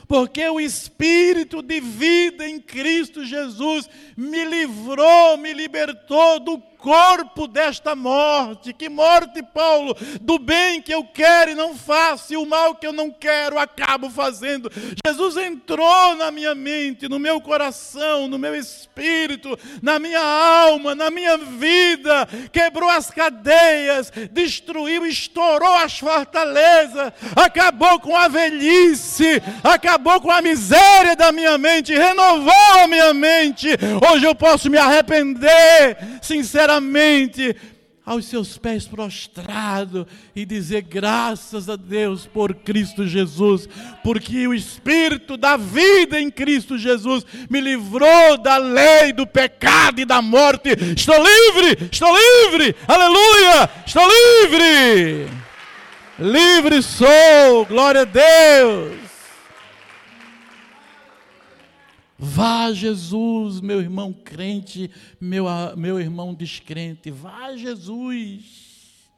[0.07, 7.95] Porque o Espírito de vida em Cristo Jesus me livrou, me libertou do corpo desta
[7.95, 8.71] morte.
[8.71, 9.97] Que morte, Paulo?
[10.21, 13.57] Do bem que eu quero e não faço, e o mal que eu não quero
[13.57, 14.71] acabo fazendo.
[15.03, 21.09] Jesus entrou na minha mente, no meu coração, no meu espírito, na minha alma, na
[21.09, 30.29] minha vida, quebrou as cadeias, destruiu, estourou as fortalezas, acabou com a velhice, acabou com
[30.29, 33.69] a miséria da minha mente, renovou a minha mente.
[34.07, 37.55] Hoje eu posso me arrepender, sinceramente sinceramente
[38.05, 43.67] aos seus pés prostrado e dizer graças a Deus por Cristo Jesus,
[44.03, 50.05] porque o Espírito da vida em Cristo Jesus me livrou da lei, do pecado e
[50.05, 50.69] da morte.
[50.95, 55.27] Estou livre, estou livre, aleluia, estou livre.
[56.19, 59.04] Livre sou, glória a Deus.
[62.27, 64.89] Vá, Jesus, meu irmão crente,
[65.21, 65.45] meu,
[65.77, 67.11] meu irmão descrente.
[67.11, 69.09] Vá, Jesus.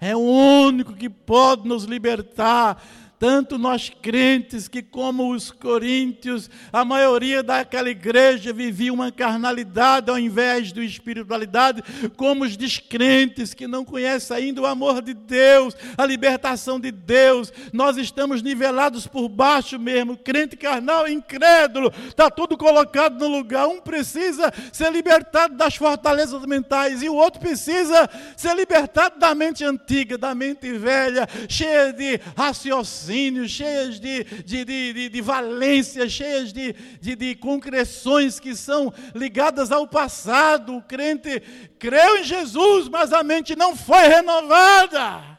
[0.00, 2.82] É o único que pode nos libertar
[3.18, 10.18] tanto nós crentes que, como os coríntios, a maioria daquela igreja vivia uma carnalidade ao
[10.18, 11.82] invés de espiritualidade,
[12.16, 17.52] como os descrentes que não conhecem ainda o amor de Deus, a libertação de Deus,
[17.72, 23.66] nós estamos nivelados por baixo mesmo, crente carnal, incrédulo, está tudo colocado no lugar.
[23.66, 29.64] Um precisa ser libertado das fortalezas mentais e o outro precisa ser libertado da mente
[29.64, 33.05] antiga, da mente velha, cheia de raciocínio
[33.48, 39.72] cheias de, de, de, de, de valências, cheias de, de, de concreções que são ligadas
[39.72, 40.76] ao passado.
[40.76, 41.40] O crente
[41.78, 45.38] creu em Jesus, mas a mente não foi renovada.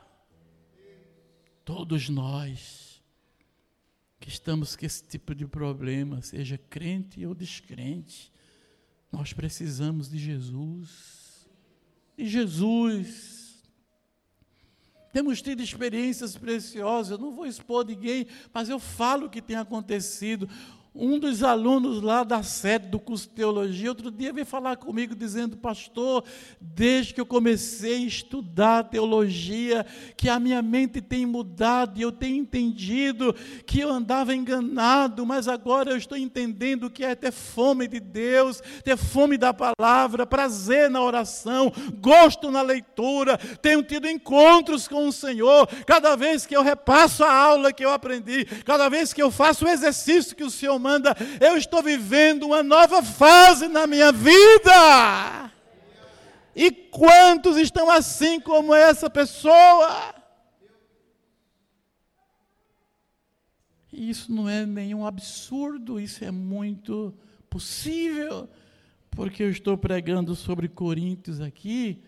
[1.63, 2.87] Todos nós
[4.27, 8.29] que estamos com esse tipo de problema, seja crente ou descrente,
[9.09, 11.47] nós precisamos de Jesus.
[12.17, 13.36] E Jesus
[15.17, 19.55] temos tido experiências preciosas, eu não vou expor ninguém, mas eu falo o que tem
[19.55, 20.47] acontecido.
[20.99, 25.15] Um dos alunos lá da sede do curso de teologia, outro dia veio falar comigo
[25.15, 26.23] dizendo, pastor,
[26.59, 29.85] desde que eu comecei a estudar teologia,
[30.17, 33.35] que a minha mente tem mudado e eu tenho entendido
[33.67, 37.99] que eu andava enganado, mas agora eu estou entendendo o que é ter fome de
[37.99, 45.07] Deus, ter fome da palavra, prazer na oração, gosto na leitura, tenho tido encontros com
[45.07, 49.21] o Senhor, cada vez que eu repasso a aula que eu aprendi, cada vez que
[49.21, 50.86] eu faço o exercício que o Senhor
[51.39, 55.51] eu estou vivendo uma nova fase na minha vida.
[56.55, 60.15] E quantos estão assim como essa pessoa?
[63.91, 67.13] Isso não é nenhum absurdo, isso é muito
[67.49, 68.49] possível,
[69.09, 72.03] porque eu estou pregando sobre Coríntios aqui,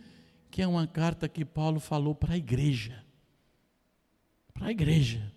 [0.52, 3.04] que é uma carta que Paulo falou para a igreja.
[4.54, 5.32] Para a igreja.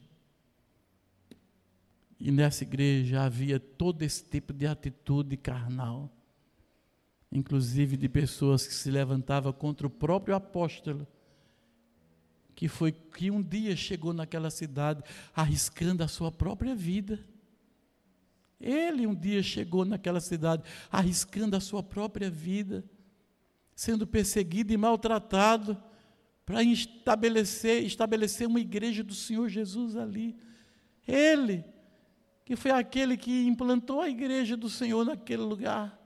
[2.25, 6.09] E nessa igreja havia todo esse tipo de atitude carnal,
[7.33, 11.05] inclusive de pessoas que se levantavam contra o próprio apóstolo,
[12.55, 15.03] que foi que um dia chegou naquela cidade
[15.35, 17.19] arriscando a sua própria vida.
[18.61, 20.63] Ele um dia chegou naquela cidade
[20.93, 22.85] arriscando a sua própria vida,
[23.75, 25.77] sendo perseguido e maltratado
[26.47, 30.37] para estabelecer, estabelecer uma igreja do Senhor Jesus ali.
[31.05, 31.65] Ele
[32.45, 35.99] que foi aquele que implantou a igreja do Senhor naquele lugar.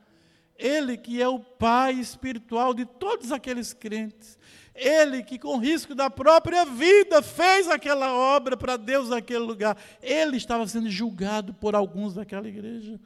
[0.59, 4.39] Ele que é o pai espiritual de todos aqueles crentes.
[4.75, 9.77] Ele que, com risco da própria vida, fez aquela obra para Deus naquele lugar.
[10.03, 13.01] Ele estava sendo julgado por alguns daquela igreja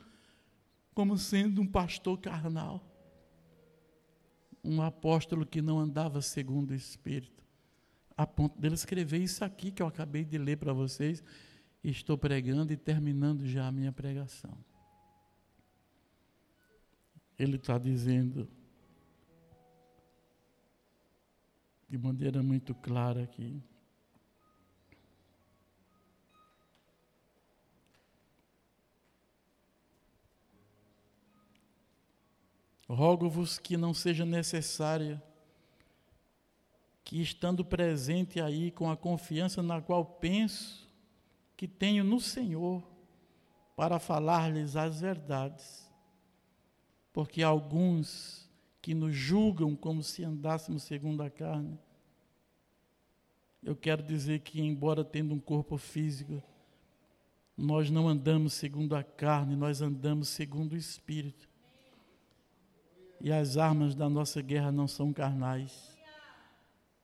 [0.94, 2.84] como sendo um pastor carnal.
[4.62, 7.42] Um apóstolo que não andava segundo o Espírito.
[8.16, 11.24] a ponto dele escrever isso aqui que eu acabei de ler para vocês.
[11.82, 14.56] Estou pregando e terminando já a minha pregação.
[17.38, 18.46] Ele está dizendo
[21.88, 23.62] de maneira muito clara aqui.
[32.86, 35.22] Rogo-vos que não seja necessária
[37.04, 40.89] que estando presente aí com a confiança na qual penso
[41.60, 42.82] que tenho no Senhor
[43.76, 45.92] para falar-lhes as verdades.
[47.12, 48.48] Porque alguns
[48.80, 51.78] que nos julgam como se andássemos segundo a carne,
[53.62, 56.42] eu quero dizer que, embora tendo um corpo físico,
[57.54, 61.46] nós não andamos segundo a carne, nós andamos segundo o Espírito.
[63.20, 65.94] E as armas da nossa guerra não são carnais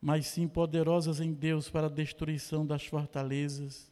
[0.01, 3.91] mas sim poderosas em Deus para a destruição das fortalezas,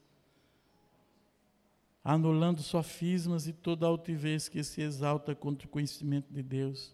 [2.08, 6.94] anulando sofismas e toda altivez que se exalta contra o conhecimento de Deus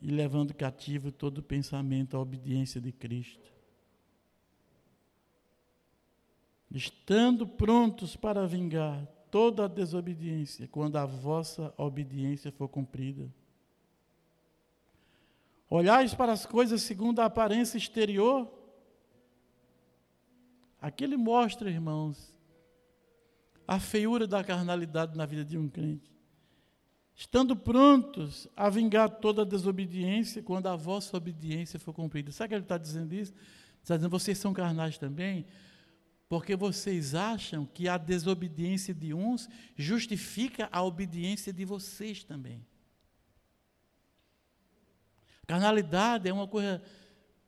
[0.00, 3.52] e levando cativo todo pensamento à obediência de Cristo.
[6.70, 13.30] Estando prontos para vingar toda a desobediência, quando a vossa obediência for cumprida.
[15.68, 18.50] Olhais para as coisas segundo a aparência exterior.
[20.80, 22.37] Aqui ele mostra, irmãos,
[23.68, 26.10] a feiura da carnalidade na vida de um crente.
[27.14, 32.32] Estando prontos a vingar toda a desobediência quando a vossa obediência for cumprida.
[32.32, 33.34] Sabe que ele está dizendo isso?
[33.82, 35.44] Está dizendo, vocês são carnais também,
[36.30, 42.64] porque vocês acham que a desobediência de uns justifica a obediência de vocês também.
[45.46, 46.82] Carnalidade é uma coisa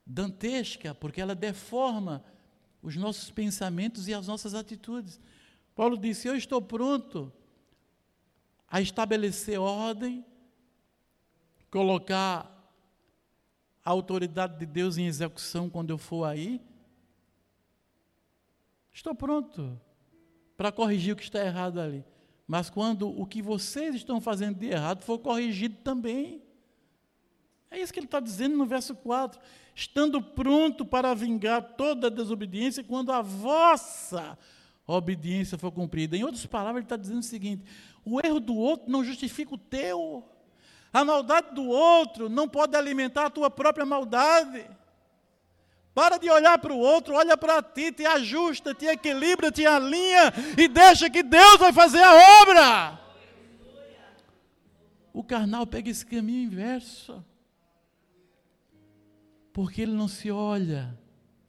[0.05, 2.23] dantesca, porque ela deforma
[2.81, 5.19] os nossos pensamentos e as nossas atitudes.
[5.75, 7.31] Paulo disse: Eu estou pronto
[8.67, 10.25] a estabelecer ordem,
[11.69, 12.49] colocar
[13.83, 16.61] a autoridade de Deus em execução quando eu for aí.
[18.93, 19.79] Estou pronto
[20.55, 22.05] para corrigir o que está errado ali.
[22.47, 26.43] Mas quando o que vocês estão fazendo de errado for corrigido também,
[27.69, 29.39] é isso que ele está dizendo no verso 4.
[29.73, 34.37] Estando pronto para vingar toda desobediência quando a vossa
[34.97, 36.15] obediência for cumprida.
[36.15, 37.63] Em outras palavras, ele está dizendo o seguinte:
[38.05, 40.23] o erro do outro não justifica o teu.
[40.93, 44.65] A maldade do outro não pode alimentar a tua própria maldade.
[45.93, 50.33] Para de olhar para o outro, olha para ti, te ajusta, te equilibra, te alinha
[50.57, 53.01] e deixa que Deus vai fazer a obra.
[55.13, 57.23] O carnal pega esse caminho inverso
[59.53, 60.97] porque ele não se olha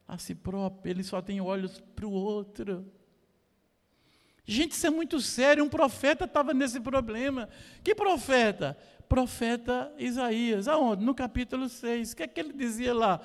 [0.06, 2.84] a si próprio, ele só tem olhos para o outro.
[4.44, 5.64] Gente, isso é muito sério.
[5.64, 7.48] Um profeta estava nesse problema.
[7.82, 8.76] Que profeta?
[9.08, 10.66] Profeta Isaías.
[10.66, 11.04] Aonde?
[11.04, 12.12] No capítulo 6.
[12.12, 13.20] O que é que ele dizia lá?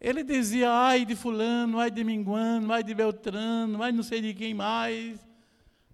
[0.00, 4.34] Ele dizia, ai de fulano, ai de minguano, ai de Beltrano, ai não sei de
[4.34, 5.18] quem mais.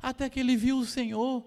[0.01, 1.45] Até que ele viu o Senhor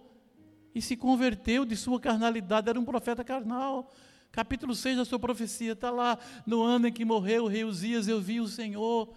[0.74, 2.70] e se converteu de sua carnalidade.
[2.70, 3.92] Era um profeta carnal.
[4.32, 6.18] Capítulo 6 da sua profecia está lá.
[6.46, 9.14] No ano em que morreu o rei Uzias, eu vi o Senhor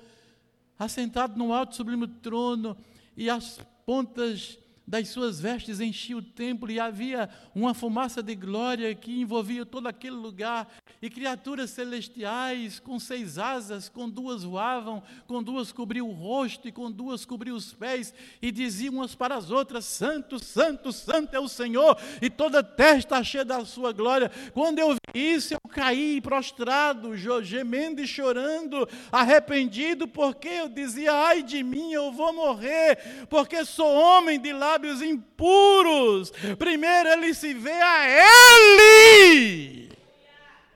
[0.79, 2.76] assentado no alto sublime trono
[3.18, 4.56] e as pontas
[4.86, 9.86] das suas vestes enchia o templo e havia uma fumaça de glória que envolvia todo
[9.86, 10.66] aquele lugar
[11.02, 16.72] e criaturas celestiais com seis asas, com duas voavam, com duas cobriu o rosto e
[16.72, 21.40] com duas cobriu os pés e diziam umas para as outras: Santo, Santo, Santo é
[21.40, 24.30] o Senhor e toda a terra está cheia da sua glória.
[24.54, 31.62] Quando eu isso, eu caí prostrado, gemendo e chorando, arrependido, porque eu dizia: Ai de
[31.62, 36.32] mim, eu vou morrer, porque sou homem de lábios impuros.
[36.59, 39.88] Primeiro ele se vê a ele.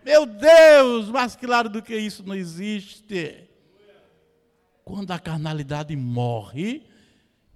[0.05, 3.49] Meu Deus, mais claro do que isso não existe.
[4.85, 6.83] Quando a carnalidade morre,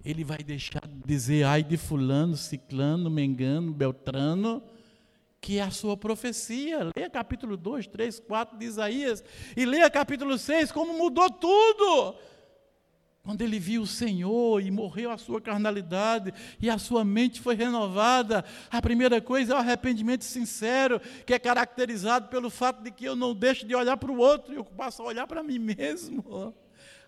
[0.03, 4.63] ele vai deixar de dizer ai de fulano, ciclano, mengano, beltrano,
[5.41, 6.89] que é a sua profecia.
[6.95, 9.23] Leia capítulo 2, 3, 4 de Isaías
[9.55, 12.15] e leia capítulo 6, como mudou tudo.
[13.27, 17.55] Quando ele viu o Senhor e morreu a sua carnalidade e a sua mente foi
[17.55, 23.03] renovada, a primeira coisa é o arrependimento sincero, que é caracterizado pelo fato de que
[23.03, 26.55] eu não deixo de olhar para o outro eu passo a olhar para mim mesmo.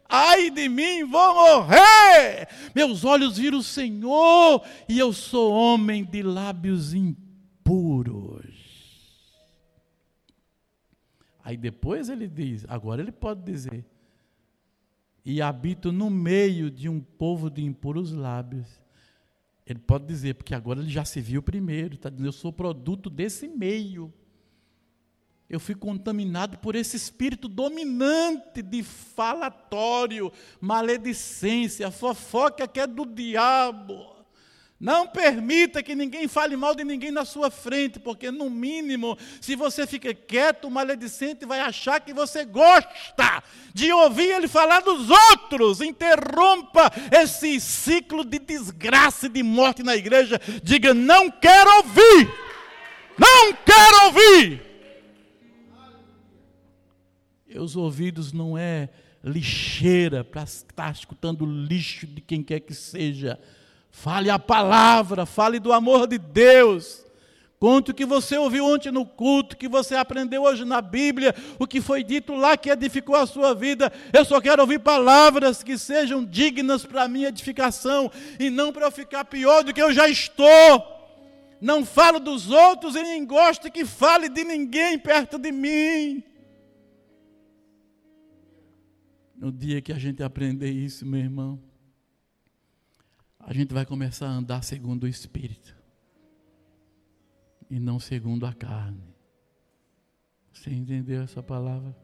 [0.09, 2.49] Ai de mim, vou morrer!
[2.75, 7.28] Meus olhos viram o Senhor e eu sou homem de lábios impuros.
[11.43, 13.85] Aí depois ele diz, agora ele pode dizer,
[15.23, 18.67] e habito no meio de um povo de impuros lábios.
[19.65, 23.09] Ele pode dizer, porque agora ele já se viu primeiro, está dizendo, eu sou produto
[23.09, 24.11] desse meio.
[25.49, 34.18] Eu fui contaminado por esse espírito dominante de falatório, maledicência, fofoca que é do diabo.
[34.79, 39.53] Não permita que ninguém fale mal de ninguém na sua frente, porque, no mínimo, se
[39.53, 45.09] você fica quieto, o maledicente vai achar que você gosta de ouvir ele falar dos
[45.09, 45.81] outros.
[45.81, 50.39] Interrompa esse ciclo de desgraça e de morte na igreja.
[50.63, 52.33] Diga: não quero ouvir.
[53.17, 54.61] Não quero ouvir.
[57.53, 58.87] Os ouvidos não é
[59.21, 63.37] lixeira para estar escutando lixo de quem quer que seja
[63.89, 67.05] Fale a palavra, fale do amor de Deus.
[67.59, 71.35] Conte o que você ouviu ontem no culto, o que você aprendeu hoje na Bíblia,
[71.59, 73.91] o que foi dito lá que edificou a sua vida.
[74.13, 78.09] Eu só quero ouvir palavras que sejam dignas para a minha edificação
[78.39, 80.47] e não para eu ficar pior do que eu já estou.
[81.59, 86.23] Não falo dos outros e nem gosto que fale de ninguém perto de mim.
[89.35, 91.59] No dia que a gente aprender isso, meu irmão,
[93.39, 95.75] a gente vai começar a andar segundo o Espírito
[97.69, 99.03] e não segundo a carne.
[100.51, 101.95] Você entendeu essa palavra?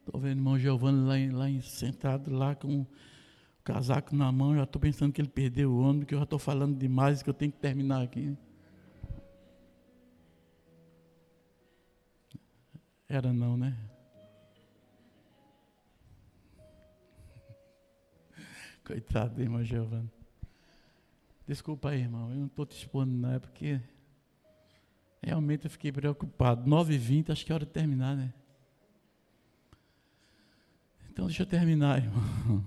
[0.00, 2.86] Estou vendo o irmão Giovanni lá, lá sentado lá com o
[3.62, 6.38] casaco na mão, já estou pensando que ele perdeu o ônibus, que eu já estou
[6.38, 8.36] falando demais, que eu tenho que terminar aqui.
[13.08, 13.76] Era não, né?
[18.88, 20.10] Coitado, irmão Giovanni.
[21.46, 23.78] Desculpa aí, irmão, eu não estou te expondo, não, é porque
[25.22, 26.66] realmente eu fiquei preocupado.
[26.66, 28.32] 9h20, acho que é hora de terminar, né?
[31.10, 32.66] Então deixa eu terminar, irmão.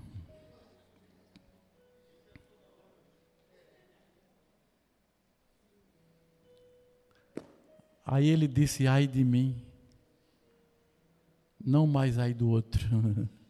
[8.06, 9.60] Aí ele disse: ai de mim,
[11.58, 12.80] não mais ai do outro.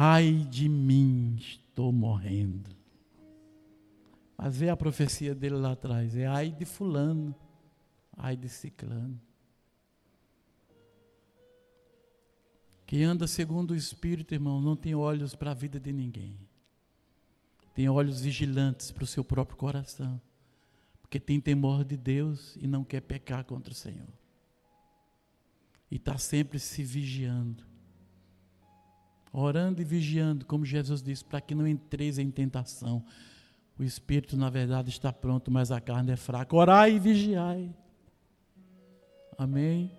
[0.00, 2.70] Ai de mim, estou morrendo.
[4.36, 7.34] Mas vê a profecia dele lá atrás: é ai de Fulano,
[8.16, 9.20] ai de Ciclano.
[12.86, 16.38] Quem anda segundo o Espírito, irmão, não tem olhos para a vida de ninguém.
[17.74, 20.20] Tem olhos vigilantes para o seu próprio coração.
[21.02, 24.14] Porque tem temor de Deus e não quer pecar contra o Senhor.
[25.90, 27.66] E está sempre se vigiando
[29.32, 33.04] orando e vigiando, como Jesus disse, para que não entreis em tentação.
[33.78, 36.54] O espírito, na verdade, está pronto, mas a carne é fraca.
[36.56, 37.74] Orai e vigiai.
[39.36, 39.92] Amém.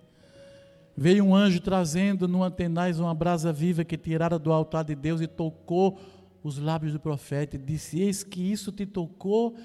[0.94, 5.20] Veio um anjo trazendo no antenais uma brasa viva que tirara do altar de Deus
[5.20, 5.98] e tocou
[6.42, 9.56] os lábios do profeta e disse: Eis que isso te tocou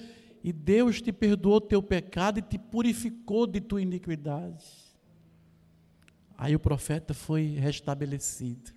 [0.41, 4.63] e Deus te perdoou teu pecado e te purificou de tua iniquidade.
[6.37, 8.71] Aí o profeta foi restabelecido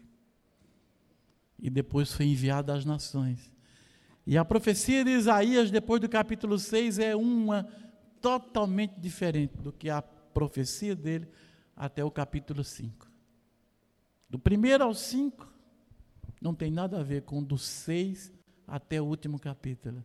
[1.59, 3.53] e depois foi enviado às nações.
[4.27, 7.67] E a profecia de Isaías, depois do capítulo 6, é uma
[8.21, 11.29] totalmente diferente do que a profecia dele
[11.75, 13.11] até o capítulo 5.
[14.29, 15.51] Do primeiro ao 5,
[16.41, 18.33] não tem nada a ver com do 6
[18.67, 20.05] até o último capítulo.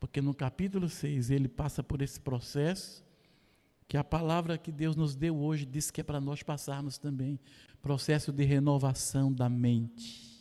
[0.00, 3.04] Porque no capítulo 6 ele passa por esse processo
[3.86, 7.38] que a palavra que Deus nos deu hoje diz que é para nós passarmos também
[7.82, 10.33] processo de renovação da mente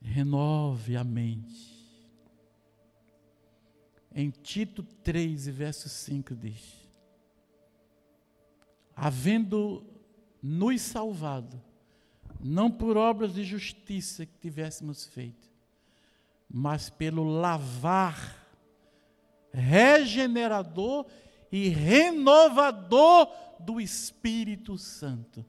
[0.00, 1.70] renove a mente.
[4.12, 6.88] Em Tito 3, verso 5 diz:
[8.96, 9.84] Havendo
[10.42, 11.60] nos salvado,
[12.40, 15.48] não por obras de justiça que tivéssemos feito,
[16.48, 18.40] mas pelo lavar
[19.52, 21.06] regenerador
[21.50, 23.28] e renovador
[23.58, 25.44] do Espírito Santo.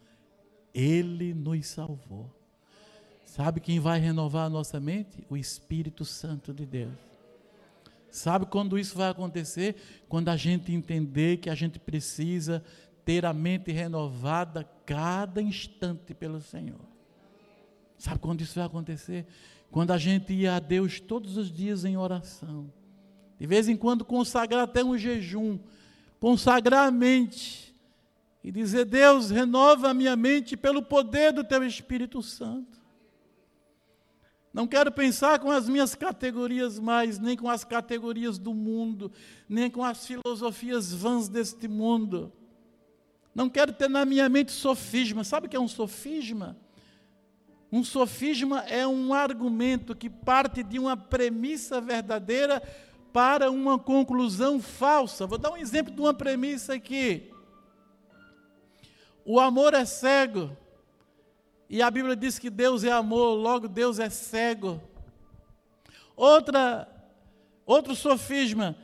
[0.73, 2.40] Ele nos salvou.
[3.32, 5.25] Sabe quem vai renovar a nossa mente?
[5.29, 6.91] O Espírito Santo de Deus.
[8.09, 9.77] Sabe quando isso vai acontecer?
[10.09, 12.61] Quando a gente entender que a gente precisa
[13.05, 16.82] ter a mente renovada cada instante pelo Senhor.
[17.97, 19.25] Sabe quando isso vai acontecer?
[19.71, 22.69] Quando a gente ir a Deus todos os dias em oração.
[23.39, 25.57] De vez em quando consagrar até um jejum.
[26.19, 27.73] Consagrar a mente.
[28.43, 32.80] E dizer: Deus, renova a minha mente pelo poder do Teu Espírito Santo.
[34.53, 39.11] Não quero pensar com as minhas categorias mais, nem com as categorias do mundo,
[39.47, 42.33] nem com as filosofias vãs deste mundo.
[43.33, 45.23] Não quero ter na minha mente sofisma.
[45.23, 46.57] Sabe o que é um sofisma?
[47.71, 52.61] Um sofisma é um argumento que parte de uma premissa verdadeira
[53.13, 55.25] para uma conclusão falsa.
[55.25, 57.31] Vou dar um exemplo de uma premissa aqui.
[59.23, 60.57] O amor é cego.
[61.72, 64.82] E a Bíblia diz que Deus é amor, logo Deus é cego.
[66.17, 66.86] Outra,
[67.65, 68.76] outro sofisma,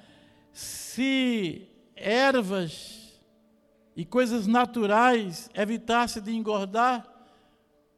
[0.54, 3.20] se ervas
[3.94, 7.06] e coisas naturais evitasse de engordar,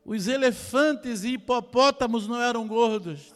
[0.03, 3.31] os elefantes e hipopótamos não eram gordos.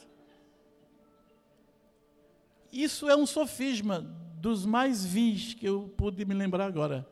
[2.72, 3.99] Isso é um sofisma
[4.39, 7.08] dos mais vis que eu pude me lembrar agora.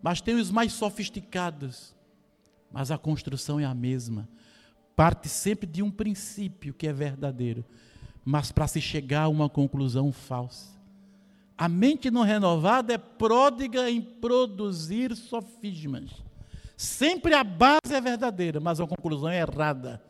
[0.00, 1.97] Mas tem os mais sofisticados
[2.70, 4.28] mas a construção é a mesma.
[4.94, 7.64] Parte sempre de um princípio que é verdadeiro,
[8.24, 10.76] mas para se chegar a uma conclusão falsa.
[11.56, 16.10] A mente não renovada é pródiga em produzir sofismas.
[16.76, 20.00] Sempre a base é verdadeira, mas a conclusão é errada.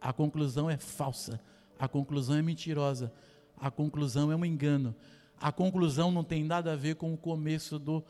[0.00, 1.40] A conclusão é falsa.
[1.78, 3.10] A conclusão é mentirosa.
[3.56, 4.94] A conclusão é um engano.
[5.40, 8.04] A conclusão não tem nada a ver com o começo do,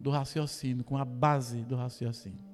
[0.00, 2.51] do raciocínio, com a base do raciocínio.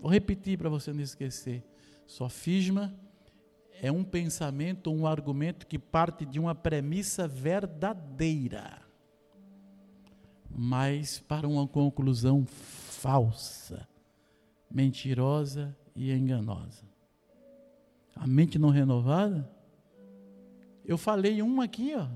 [0.00, 1.62] Vou repetir para você não esquecer.
[2.06, 2.94] Sofisma
[3.80, 8.82] é um pensamento, um argumento que parte de uma premissa verdadeira,
[10.50, 13.88] mas para uma conclusão falsa,
[14.70, 16.84] mentirosa e enganosa.
[18.14, 19.48] A mente não renovada?
[20.84, 22.08] Eu falei um aqui, ó.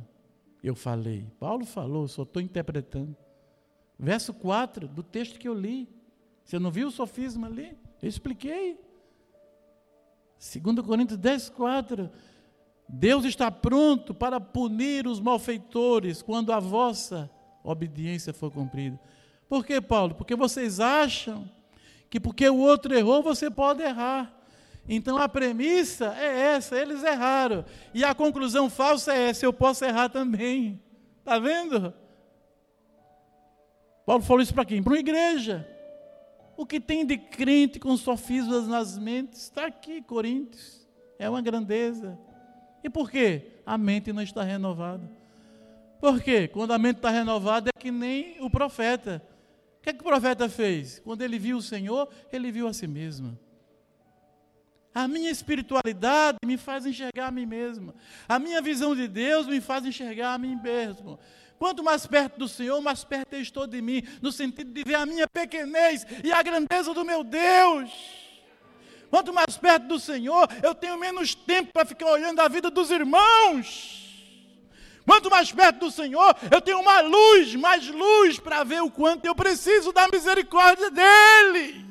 [0.62, 1.26] Eu falei.
[1.38, 3.16] Paulo falou, só estou interpretando.
[3.98, 5.88] Verso 4 do texto que eu li.
[6.44, 7.76] Você não viu o sofisma ali?
[8.02, 8.78] Eu expliquei.
[10.38, 12.10] 2 Coríntios 10, 4.
[12.88, 17.30] Deus está pronto para punir os malfeitores quando a vossa
[17.62, 18.98] obediência for cumprida.
[19.48, 20.14] Por que, Paulo?
[20.14, 21.48] Porque vocês acham
[22.10, 24.42] que porque o outro errou, você pode errar.
[24.88, 27.64] Então a premissa é essa, eles erraram.
[27.94, 30.82] E a conclusão falsa é essa, eu posso errar também.
[31.20, 31.94] Está vendo?
[34.04, 34.82] Paulo falou isso para quem?
[34.82, 35.66] Para uma igreja.
[36.62, 40.86] O que tem de crente com sofismas nas mentes está aqui, Coríntios.
[41.18, 42.16] É uma grandeza.
[42.84, 43.48] E por quê?
[43.66, 45.10] A mente não está renovada.
[46.00, 46.46] Por quê?
[46.46, 49.20] Quando a mente está renovada é que nem o profeta.
[49.80, 51.00] O que, é que o profeta fez?
[51.00, 53.36] Quando ele viu o Senhor, ele viu a si mesmo.
[54.94, 57.92] A minha espiritualidade me faz enxergar a mim mesmo.
[58.28, 61.18] A minha visão de Deus me faz enxergar a mim mesmo.
[61.62, 64.96] Quanto mais perto do Senhor, mais perto eu estou de mim, no sentido de ver
[64.96, 67.88] a minha pequenez e a grandeza do meu Deus.
[69.08, 72.90] Quanto mais perto do Senhor, eu tenho menos tempo para ficar olhando a vida dos
[72.90, 74.28] irmãos.
[75.06, 79.24] Quanto mais perto do Senhor, eu tenho mais luz, mais luz para ver o quanto
[79.26, 81.86] eu preciso da misericórdia dEle.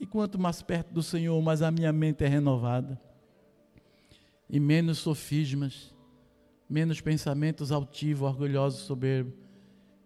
[0.00, 3.00] E quanto mais perto do Senhor, mais a minha mente é renovada.
[4.48, 5.94] E menos sofismas
[6.70, 9.34] menos pensamentos altivos, orgulhosos, soberbos,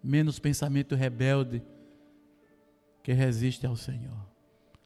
[0.02, 1.62] menos pensamento rebelde
[3.02, 4.16] que resiste ao Senhor.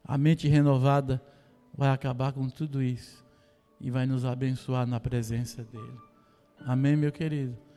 [0.05, 1.22] A mente renovada
[1.72, 3.24] vai acabar com tudo isso
[3.81, 5.99] e vai nos abençoar na presença dEle.
[6.61, 7.57] Amém, meu querido?